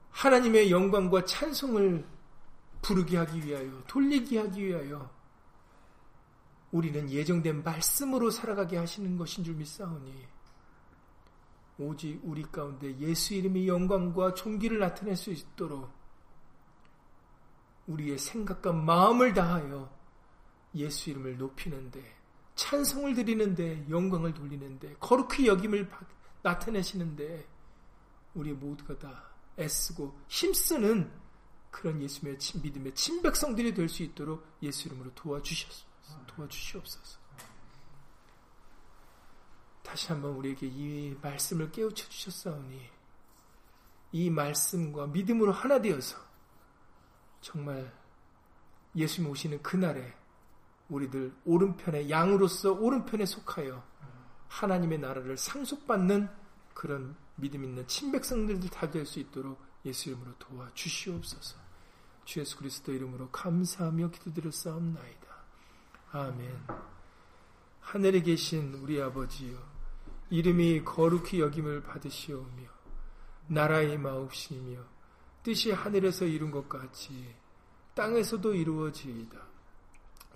[0.10, 2.04] 하나님의 영광과 찬송을
[2.82, 5.08] 부르게 하기 위하여, 돌리게 하기 위하여
[6.72, 10.26] 우리는 예정된 말씀으로 살아가게 하시는 것인 줄 믿사오니
[11.78, 15.92] 오직 우리 가운데 예수 이름의 영광과 존귀를 나타낼 수 있도록
[17.86, 20.01] 우리의 생각과 마음을 다하여
[20.76, 22.18] 예수 이름을 높이는데
[22.56, 25.90] 찬송을 드리는데 영광을 돌리는데 거룩히 여김을
[26.42, 27.48] 나타내시는데
[28.34, 31.12] 우리 모두가 다 애쓰고 힘쓰는
[31.70, 35.86] 그런 예수의 믿음의 친백성들이 될 수 있도록 예수 이름으로 도와주셨소,
[36.28, 37.20] 도와주시옵소서.
[39.82, 42.90] 다시 한번 우리에게 이 말씀을 깨우쳐 주셨사오니
[44.14, 46.18] 이 말씀과 믿음으로 하나 되어서
[47.42, 47.92] 정말
[48.96, 50.14] 예수님 오시는 그날에
[50.92, 53.82] 우리들 오른편에 양으로서 오른편에 속하여
[54.50, 56.30] 하나님의 나라를 상속받는
[56.74, 61.58] 그런 믿음 있는 친백성들도 다될 수 있도록 예수 이름으로 도와 주시옵소서.
[62.26, 65.28] 주 예수 그리스도 이름으로 감사하며 기도드렸사옵나이다.
[66.12, 66.68] 아멘.
[67.80, 69.58] 하늘에 계신 우리 아버지여,
[70.30, 72.64] 이름이 거룩히 여김을 받으시오며,
[73.48, 74.80] 나라의 마옵시며,
[75.42, 77.34] 뜻이 하늘에서 이룬 것 같이
[77.96, 79.51] 땅에서도 이루어지이다.